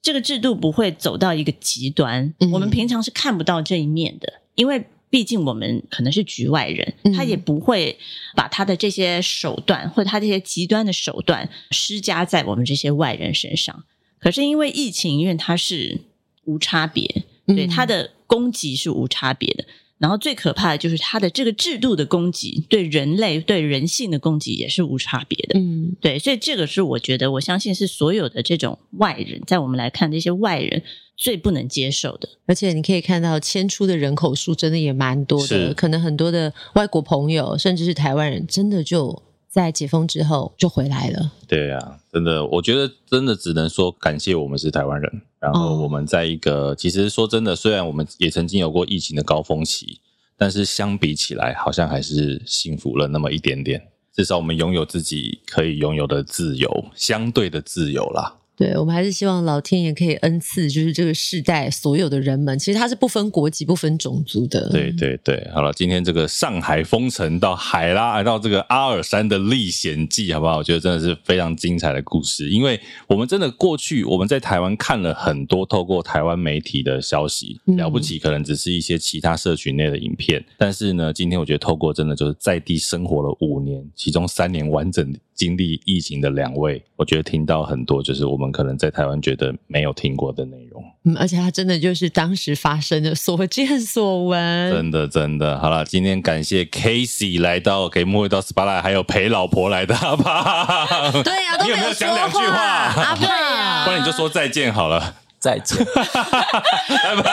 [0.00, 7.98] 这个制度不会走到一个极端，嗯、我们平常是看不到这一面的，因为毕竟我们可能是局外人，嗯、他也不会
[8.36, 13.84] 把他的这些手段或者他这些极端的手段施加在我们这些外人身上。
[14.18, 16.00] 可是因为疫情，因为它是
[16.44, 19.64] 无差别，对他的攻击是无差别的。
[19.98, 25.58] 然后最可怕的就是它的这个制度的攻击，对人类、对人性的攻击也是无差别的。
[25.58, 30.82] 嗯，对，所以这个是我觉得，我相信是所有的这种外人，在我们来看这些外人
[31.16, 32.28] 最不能接受的。
[32.46, 41.32] 而且你可以看到迁出的人口数真的也蛮多的，可能很多的外国朋友，甚至是台湾人，真的就在解封之后就回来了。
[41.46, 45.22] 对啊，真的，我觉得真的只能说感谢我们是台湾人。
[45.40, 50.00] 然后我们在一个，其实说真的，虽然我们也曾经有过疫情的高峰期，
[50.36, 53.88] 但是相比起来，好像还是幸福了那么一点点。
[54.12, 58.34] 至少我们拥有自己可以拥有的自由，相对的自由啦。
[58.58, 64.68] 对，我们还是希望老天爷可以恩赐，就是这个世代所有的人们，其实他是不分国籍、不分种族的。
[64.70, 70.56] 对对对，好了，今天这个上海封城到海拉，来到这个阿尔山的历险记，好不好？
[70.56, 88.48] 我觉得真的是非常精彩的故事，因为我们真的过去我们在台湾看了很多透过台湾媒体的消息，了不起可能只是一些其他社群内的影片，嗯、但是呢，今天我觉得透过真的就是在地生活了五年，其中三年完整经历疫情的两位，我觉得听到很多就是我们。
[88.58, 95.56] 可能在台湾觉得没有听过的内容，嗯，而且它真的就是当时发生的所见所闻，真的真的。
[95.60, 100.42] 好了，今天感谢 Casey 来到给莫维到 SPOTLIGHT，还有陪老婆来的阿胖。
[101.22, 102.56] 对呀、啊，你有没有讲两句话？
[102.56, 106.02] 阿胖，不然你就说再见好了，再见，拜
[107.14, 107.24] 拜拜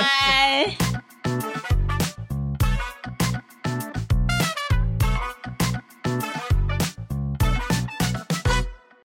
[0.00, 0.93] 拜。